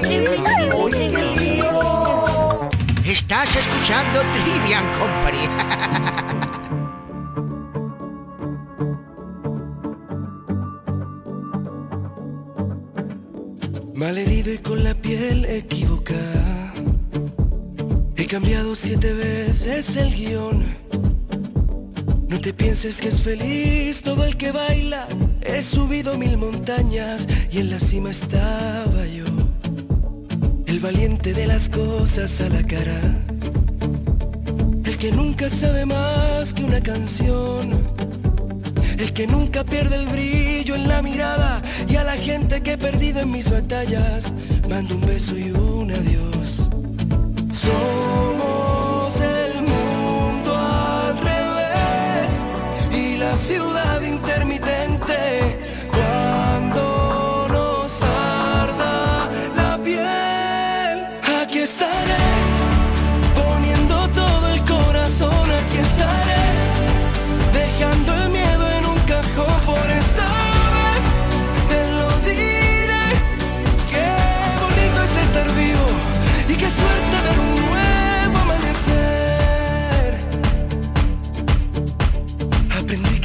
Trivi, 0.00 0.40
Estás 3.04 3.56
escuchando 3.56 4.22
Trivian 4.32 4.86
Company. 4.92 6.49
Malherido 14.00 14.50
y 14.50 14.56
con 14.56 14.82
la 14.82 14.94
piel 14.94 15.44
equivocada. 15.44 16.72
He 18.16 18.24
cambiado 18.24 18.74
siete 18.74 19.12
veces 19.12 19.94
el 19.94 20.14
guion. 20.14 20.64
No 22.26 22.40
te 22.40 22.54
pienses 22.54 22.98
que 22.98 23.08
es 23.08 23.20
feliz 23.20 24.00
todo 24.00 24.24
el 24.24 24.38
que 24.38 24.52
baila. 24.52 25.06
He 25.42 25.60
subido 25.60 26.16
mil 26.16 26.38
montañas 26.38 27.28
y 27.52 27.58
en 27.58 27.68
la 27.68 27.78
cima 27.78 28.10
estaba 28.10 29.04
yo. 29.04 29.26
El 30.64 30.80
valiente 30.80 31.34
de 31.34 31.46
las 31.46 31.68
cosas 31.68 32.40
a 32.40 32.48
la 32.48 32.66
cara. 32.66 33.02
El 34.82 34.96
que 34.96 35.12
nunca 35.12 35.50
sabe 35.50 35.84
más 35.84 36.54
que 36.54 36.64
una 36.64 36.82
canción. 36.82 38.09
El 39.00 39.14
que 39.14 39.26
nunca 39.26 39.64
pierde 39.64 39.96
el 39.96 40.06
brillo 40.06 40.74
en 40.74 40.86
la 40.86 41.00
mirada 41.00 41.62
y 41.88 41.96
a 41.96 42.04
la 42.04 42.18
gente 42.18 42.62
que 42.62 42.72
he 42.72 42.78
perdido 42.78 43.20
en 43.20 43.30
mis 43.30 43.50
batallas 43.50 44.30
mando 44.68 44.94
un 44.94 45.00
beso 45.00 45.38
y 45.38 45.50
un 45.52 45.90
adiós. 45.90 46.68
Somos 47.50 49.18
el 49.20 49.62
mundo 49.62 50.54
al 50.54 51.16
revés 51.16 52.44
y 52.94 53.16
la 53.16 53.34
ciudad 53.36 54.02
intermitente 54.02 54.79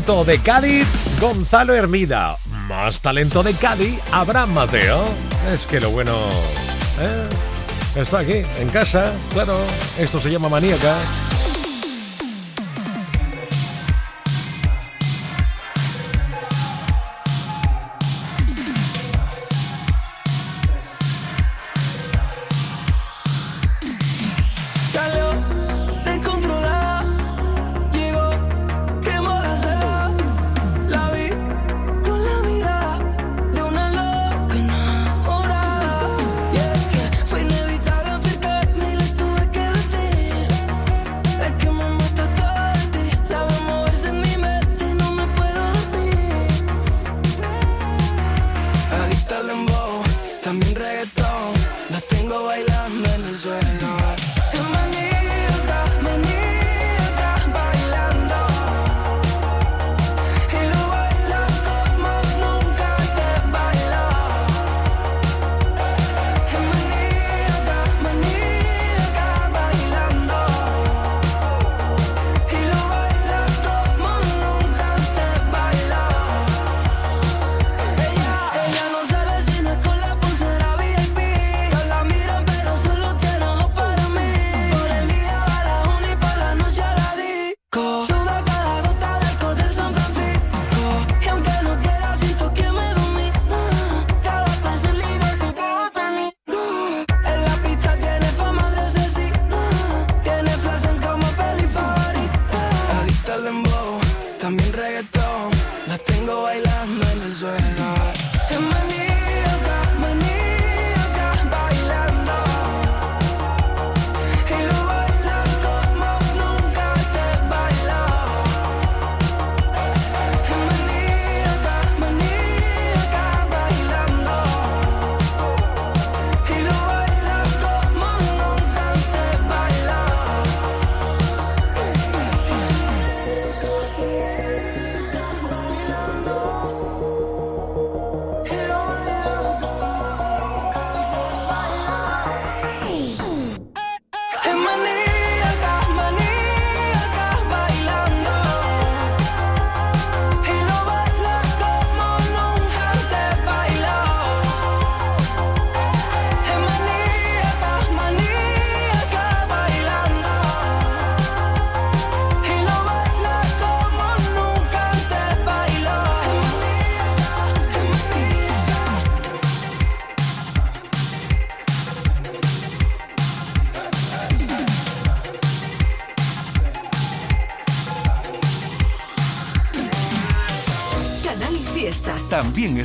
talento 0.00 0.24
de 0.24 0.38
Cádiz, 0.38 0.86
Gonzalo 1.20 1.74
Hermida. 1.74 2.38
Más 2.68 3.00
talento 3.00 3.42
de 3.42 3.52
Cádiz, 3.52 3.98
Abraham 4.10 4.54
Mateo. 4.54 5.04
Es 5.52 5.66
que 5.66 5.78
lo 5.78 5.90
bueno... 5.90 6.28
¿eh? 6.98 7.28
Está 7.96 8.20
aquí, 8.20 8.42
en 8.58 8.68
casa, 8.70 9.12
claro. 9.34 9.58
Esto 9.98 10.18
se 10.18 10.30
llama 10.30 10.48
maníaca. 10.48 10.96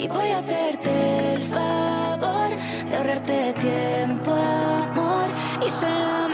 Y 0.00 0.06
voy 0.06 0.28
a 0.28 0.38
hacerte 0.38 1.34
el 1.34 1.42
favor 1.42 2.50
de 2.88 2.96
ahorrarte 2.96 3.52
tiempo, 3.54 4.30
amor. 4.30 5.26
Y 5.66 5.70
solamente 5.70 6.27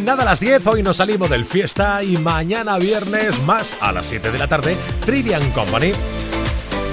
En 0.00 0.06
nada 0.06 0.22
a 0.22 0.24
las 0.24 0.40
10, 0.40 0.66
hoy 0.66 0.82
nos 0.82 0.96
salimos 0.96 1.28
del 1.28 1.44
fiesta 1.44 2.02
y 2.02 2.16
mañana 2.16 2.78
viernes 2.78 3.38
más 3.42 3.76
a 3.82 3.92
las 3.92 4.06
7 4.06 4.32
de 4.32 4.38
la 4.38 4.48
tarde, 4.48 4.74
Trivian 5.04 5.50
Company. 5.50 5.92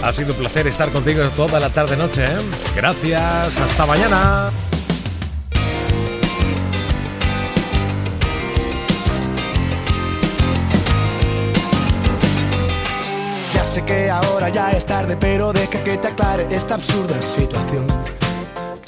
Ha 0.03 0.11
sido 0.11 0.33
un 0.33 0.39
placer 0.39 0.67
estar 0.67 0.91
contigo 0.91 1.23
toda 1.29 1.57
la 1.61 1.69
tarde 1.69 1.95
noche. 1.95 2.25
¿eh? 2.25 2.37
Gracias, 2.75 3.61
hasta 3.61 3.85
mañana. 3.85 4.51
Ya 13.53 13.63
sé 13.63 13.85
que 13.85 14.09
ahora 14.09 14.49
ya 14.49 14.71
es 14.71 14.85
tarde, 14.85 15.15
pero 15.17 15.53
deja 15.53 15.81
que 15.81 15.97
te 15.97 16.09
aclare 16.09 16.47
esta 16.51 16.75
absurda 16.75 17.21
situación. 17.21 17.87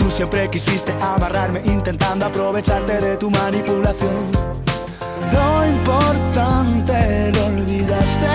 Siempre 0.10 0.49
quisiste 0.49 0.91
amarrarme 1.01 1.62
intentando 1.64 2.26
aprovecharte 2.26 2.99
de 2.99 3.16
tu 3.16 3.30
manipulación. 3.30 4.32
Lo 5.32 5.66
importante 5.66 7.32
lo 7.32 7.45
olvidaste. 7.45 8.28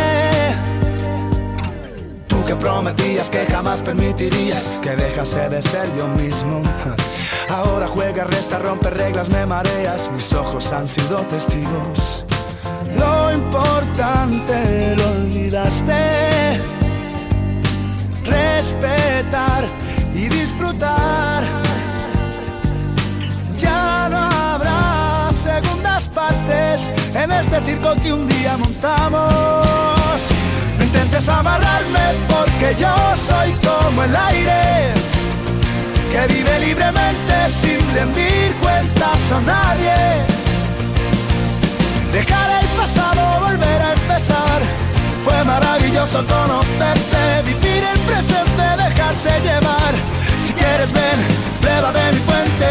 Tú 2.27 2.43
que 2.47 2.55
prometías 2.55 3.29
que 3.29 3.45
jamás 3.47 3.83
permitirías 3.83 4.79
que 4.81 4.97
dejase 4.97 5.49
de 5.51 5.61
ser 5.61 5.93
yo 5.95 6.09
mismo. 6.09 6.63
Ahora 7.51 7.87
juega, 7.89 8.25
resta, 8.25 8.59
rompe 8.59 8.89
reglas, 8.89 9.29
me 9.29 9.45
mareas. 9.45 10.11
Mis 10.13 10.33
ojos 10.33 10.73
han 10.73 10.89
sido 10.89 11.19
testigos. 11.27 12.25
Lo 12.97 13.33
importante 13.33 14.97
lo 14.97 15.11
olvidaste. 15.11 16.63
Respetar 18.25 19.74
y 20.15 20.29
disfrutar. 20.29 21.43
Ya 23.59 24.09
no 24.11 24.19
habrá 24.19 25.31
segundas 25.33 26.09
partes 26.09 26.89
en 27.15 27.33
este 27.33 27.61
circo 27.65 27.95
que 28.03 28.13
un 28.13 28.27
día 28.29 28.57
montamos. 28.57 30.21
No 30.79 30.85
intentes 30.85 31.29
amarrarme 31.29 32.07
porque 32.29 32.77
yo 32.79 32.95
soy 33.17 33.53
como 33.67 34.05
el 34.05 34.17
aire 34.17 34.93
que 36.13 36.27
vive 36.33 36.59
libremente 36.61 37.49
sin 37.49 37.81
rendir 37.95 38.55
cuentas 38.63 39.33
a 39.33 39.41
nadie. 39.41 39.95
Dejar 42.13 42.63
el 42.63 42.69
pasado, 42.79 43.41
volver 43.41 43.83
a 43.83 43.93
empezar. 43.93 44.04
Fue 45.25 45.43
maravilloso 45.43 46.19
conocerte, 46.27 47.43
vivir 47.47 47.83
el 47.83 47.99
presente, 48.01 48.63
dejarse 48.77 49.31
llevar. 49.41 49.95
Si 50.45 50.53
quieres 50.53 50.93
ven, 50.93 51.19
prueba 51.63 51.93
de 51.93 52.13
mi 52.13 52.21
puente. 52.21 52.67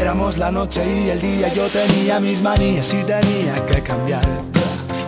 Éramos 0.00 0.36
la 0.36 0.50
noche 0.50 0.82
y 0.84 1.10
el 1.10 1.20
día, 1.20 1.52
yo 1.54 1.68
tenía 1.68 2.18
mis 2.18 2.42
manías 2.42 2.92
y 2.92 3.04
tenía 3.04 3.54
que 3.66 3.82
cambiar. 3.82 4.26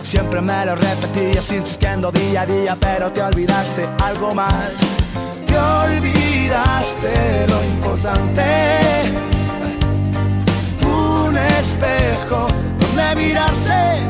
Siempre 0.03 0.39
me 0.39 0.65
lo 0.65 0.75
repetías 0.75 1.51
insistiendo 1.51 2.11
día 2.11 2.43
a 2.43 2.45
día, 2.45 2.77
pero 2.79 3.11
te 3.11 3.21
olvidaste 3.21 3.89
algo 3.99 4.33
más. 4.33 4.71
Te 5.45 5.57
olvidaste 5.57 6.20
lo 6.51 7.63
importante. 7.63 8.43
Un 10.83 11.37
espejo 11.37 12.47
donde 12.77 13.15
mirarse. 13.15 14.03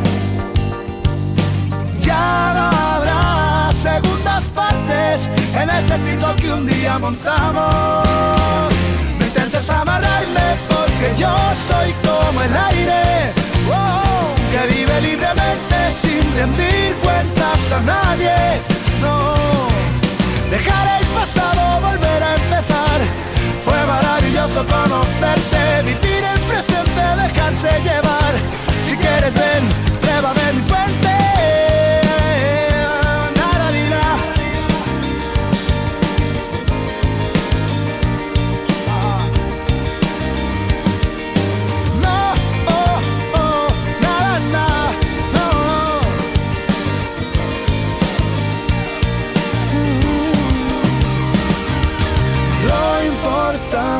Ya 2.01 2.53
no 2.55 2.65
habrá 2.87 3.71
segundas 3.71 4.49
partes 4.49 5.29
en 5.53 5.69
este 5.69 6.03
circo 6.03 6.35
que 6.37 6.51
un 6.51 6.65
día 6.65 6.97
montamos. 6.97 8.73
No 9.19 9.25
intentes 9.25 9.69
amarrarme 9.69 10.47
porque 10.67 11.13
yo 11.17 11.35
soy 11.67 11.93
como 12.03 12.41
el 12.41 12.57
aire. 12.57 13.33
oh, 13.69 14.33
que 14.51 14.73
vive 14.73 15.01
libremente 15.01 15.91
sin 15.91 16.23
rendir 16.35 16.95
cuentas 17.03 17.71
a 17.71 17.79
nadie. 17.81 18.33
No. 18.99 19.50
Dejar 20.51 20.99
el 20.99 21.07
pasado, 21.07 21.79
volver 21.79 22.23
a 22.23 22.35
empezar. 22.35 22.99
Fue 23.63 23.85
maravilloso 23.85 24.65
conocerte, 24.65 25.81
vivir 25.85 26.23
el 26.25 26.39
presente, 26.41 27.01
dejarse 27.23 27.69
llevar. 27.81 28.33
Si 28.85 28.97
quieres 28.97 29.33
ven, 29.33 29.63
prueba 30.01 30.33
de 30.33 30.53
mi 30.53 30.61
puente. 30.63 31.30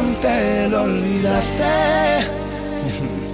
Importante 0.02 0.70
lo 0.70 0.84
olvidaste. 0.84 1.64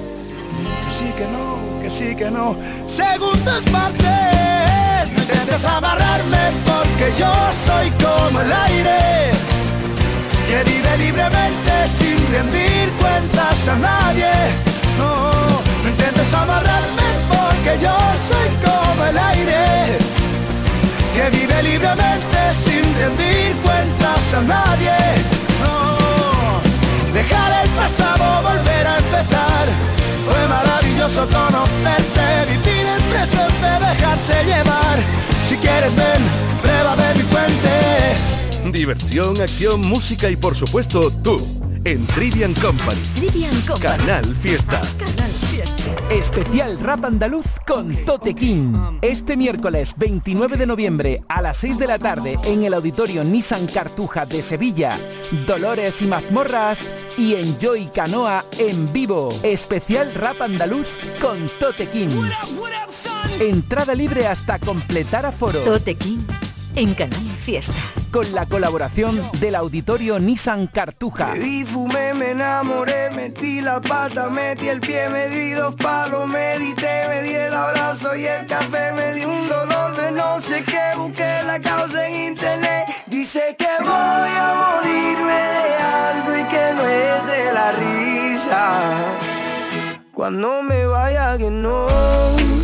Que 0.83 0.93
sí, 0.93 1.11
que 1.17 1.25
no, 1.27 1.81
que 1.81 1.89
sí, 1.89 2.15
que 2.15 2.31
no. 2.31 2.57
Segundas 2.85 3.63
partes. 3.71 5.11
No 5.13 5.21
intentes 5.21 5.65
amarrarme 5.65 6.43
porque 6.65 7.13
yo 7.19 7.31
soy 7.65 7.91
como 8.03 8.39
el 8.39 8.51
aire. 8.51 9.31
Que 10.47 10.63
vive 10.63 10.97
libremente 10.97 11.73
sin 11.97 12.17
rendir 12.33 12.89
cuentas 13.01 13.67
a 13.67 13.75
nadie. 13.75 14.31
No, 14.97 15.31
no 15.83 15.89
intentes 15.89 16.33
amarrarme 16.33 17.09
porque 17.27 17.83
yo 17.83 17.95
soy 18.29 18.49
como 18.65 19.05
el 19.05 19.17
aire 19.17 19.97
que 21.15 21.29
vive 21.31 21.63
libremente 21.63 22.39
sin 22.63 22.83
rendir 22.95 23.55
cuentas 23.63 24.33
a 24.35 24.41
nadie. 24.41 25.46
Pasado, 27.77 28.41
volver 28.41 28.87
a 28.87 28.97
empezar. 28.97 29.65
Fue 30.25 30.47
maravilloso 30.47 31.25
conocerte, 31.27 32.51
vivir 32.51 32.85
el 32.95 33.03
presente, 33.03 33.67
dejarse 33.87 34.43
llevar. 34.43 34.97
Si 35.47 35.55
quieres 35.57 35.95
ven, 35.95 36.23
prueba 36.61 36.95
de 36.95 37.15
mi 37.15 37.23
puente. 37.23 38.71
Diversión, 38.71 39.39
acción, 39.39 39.81
música 39.81 40.29
y 40.29 40.35
por 40.35 40.55
supuesto 40.55 41.11
tú. 41.23 41.37
en 41.85 42.05
Trivian 42.07 42.53
Company. 42.55 42.99
Trivian 43.15 43.61
Company. 43.61 43.97
Canal 43.97 44.35
Fiesta. 44.41 44.81
Canal 44.81 45.15
Fiesta. 45.15 45.46
Especial 46.11 46.79
Rap 46.79 47.05
Andaluz 47.05 47.45
con 47.65 48.05
Tote 48.05 48.35
King. 48.35 48.99
Este 49.01 49.35
miércoles 49.35 49.95
29 49.97 50.55
de 50.55 50.67
noviembre 50.67 51.23
a 51.27 51.41
las 51.41 51.57
6 51.57 51.79
de 51.79 51.87
la 51.87 51.97
tarde 51.97 52.37
en 52.43 52.63
el 52.63 52.73
auditorio 52.75 53.23
Nissan 53.23 53.65
Cartuja 53.65 54.25
de 54.25 54.43
Sevilla. 54.43 54.99
Dolores 55.47 56.01
y 56.01 56.05
mazmorras 56.05 56.89
y 57.17 57.33
Enjoy 57.35 57.87
Canoa 57.87 58.45
en 58.59 58.91
vivo. 58.93 59.33
Especial 59.41 60.13
Rap 60.13 60.41
Andaluz 60.41 60.89
con 61.19 61.49
Tote 61.59 61.87
King. 61.87 62.09
Entrada 63.39 63.95
libre 63.95 64.27
hasta 64.27 64.59
completar 64.59 65.25
aforo. 65.25 65.59
Tote 65.61 65.95
King 65.95 66.19
en 66.77 66.93
Canal 66.93 67.27
Fiesta. 67.43 67.73
Con 68.11 68.31
la 68.35 68.45
colaboración 68.45 69.27
del 69.39 69.55
auditorio 69.55 70.19
Nissan 70.19 70.67
Cartuja. 70.67 71.33
Bebí, 71.33 71.65
fumé, 71.65 72.13
me 72.13 72.31
enamoré, 72.31 73.09
metí 73.09 73.61
la 73.61 73.81
pata, 73.81 74.29
metí 74.29 74.69
el 74.69 74.79
pie, 74.79 75.09
me 75.09 75.27
di 75.27 75.51
dos 75.51 75.75
palos, 75.75 76.27
medité, 76.27 77.07
me 77.09 77.23
di 77.23 77.33
el 77.33 77.53
abrazo 77.53 78.15
y 78.15 78.27
el 78.27 78.45
café, 78.45 78.93
me 78.93 79.13
di 79.13 79.25
un 79.25 79.47
dolor 79.47 79.97
de 79.97 80.11
no 80.11 80.39
sé 80.39 80.63
qué, 80.63 80.95
busqué 80.95 81.39
la 81.47 81.59
causa 81.59 82.07
en 82.07 82.33
internet. 82.33 82.85
Dice 83.07 83.55
que 83.57 83.69
voy 83.79 83.89
a 83.89 84.53
morirme 84.61 85.33
de 85.33 85.73
algo 85.83 86.37
y 86.37 86.43
que 86.43 86.73
no 86.75 86.87
es 86.87 87.25
de 87.25 87.53
la 87.53 87.71
risa. 87.71 88.81
Cuando 90.13 90.61
me 90.61 90.85
vaya 90.85 91.37
que 91.39 91.49
no 91.49 91.87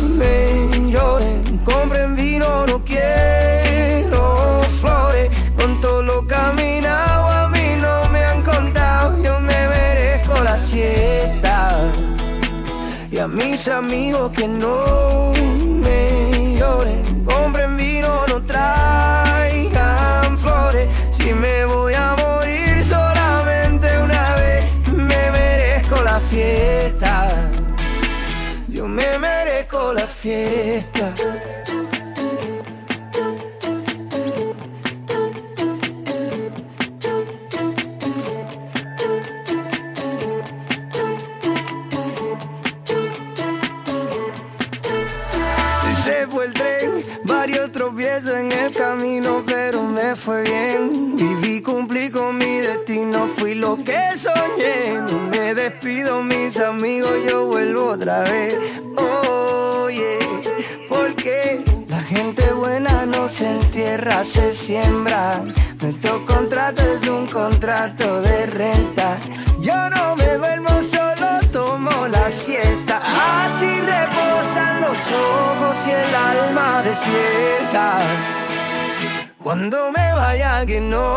me 0.08 0.92
lloren, 0.92 1.42
compren 1.64 2.14
vino, 2.14 2.64
no 2.66 2.84
quiero 2.84 3.73
flores. 4.84 5.30
Con 5.56 5.80
todo 5.80 6.02
lo 6.02 6.26
caminado 6.26 7.30
a 7.30 7.48
mí 7.48 7.76
no 7.80 8.08
me 8.10 8.22
han 8.24 8.42
contado, 8.42 9.22
yo 9.22 9.40
me 9.40 9.68
merezco 9.68 10.34
la 10.42 10.56
siesta. 10.58 11.68
Y 13.10 13.18
a 13.18 13.26
mis 13.28 13.68
amigos 13.68 14.32
que 14.32 14.46
no 14.48 15.32
me 15.84 16.56
lloren, 16.58 17.24
compren 17.24 17.76
vino, 17.76 18.26
no 18.28 18.44
traigan 18.44 20.38
flores. 20.38 20.88
Si 21.12 21.32
me 21.32 21.64
voy 21.64 21.94
a 21.94 22.16
morir 22.16 22.84
solamente 22.84 23.86
una 24.06 24.34
vez, 24.34 24.66
me 24.92 25.30
merezco 25.38 25.96
la 26.02 26.18
fiesta. 26.30 27.28
Yo 28.68 28.86
me 28.88 29.18
merezco 29.18 29.92
la 29.92 30.06
fiesta. 30.06 30.93
Vaya 80.64 80.66
que 80.66 80.80
no 80.80 81.13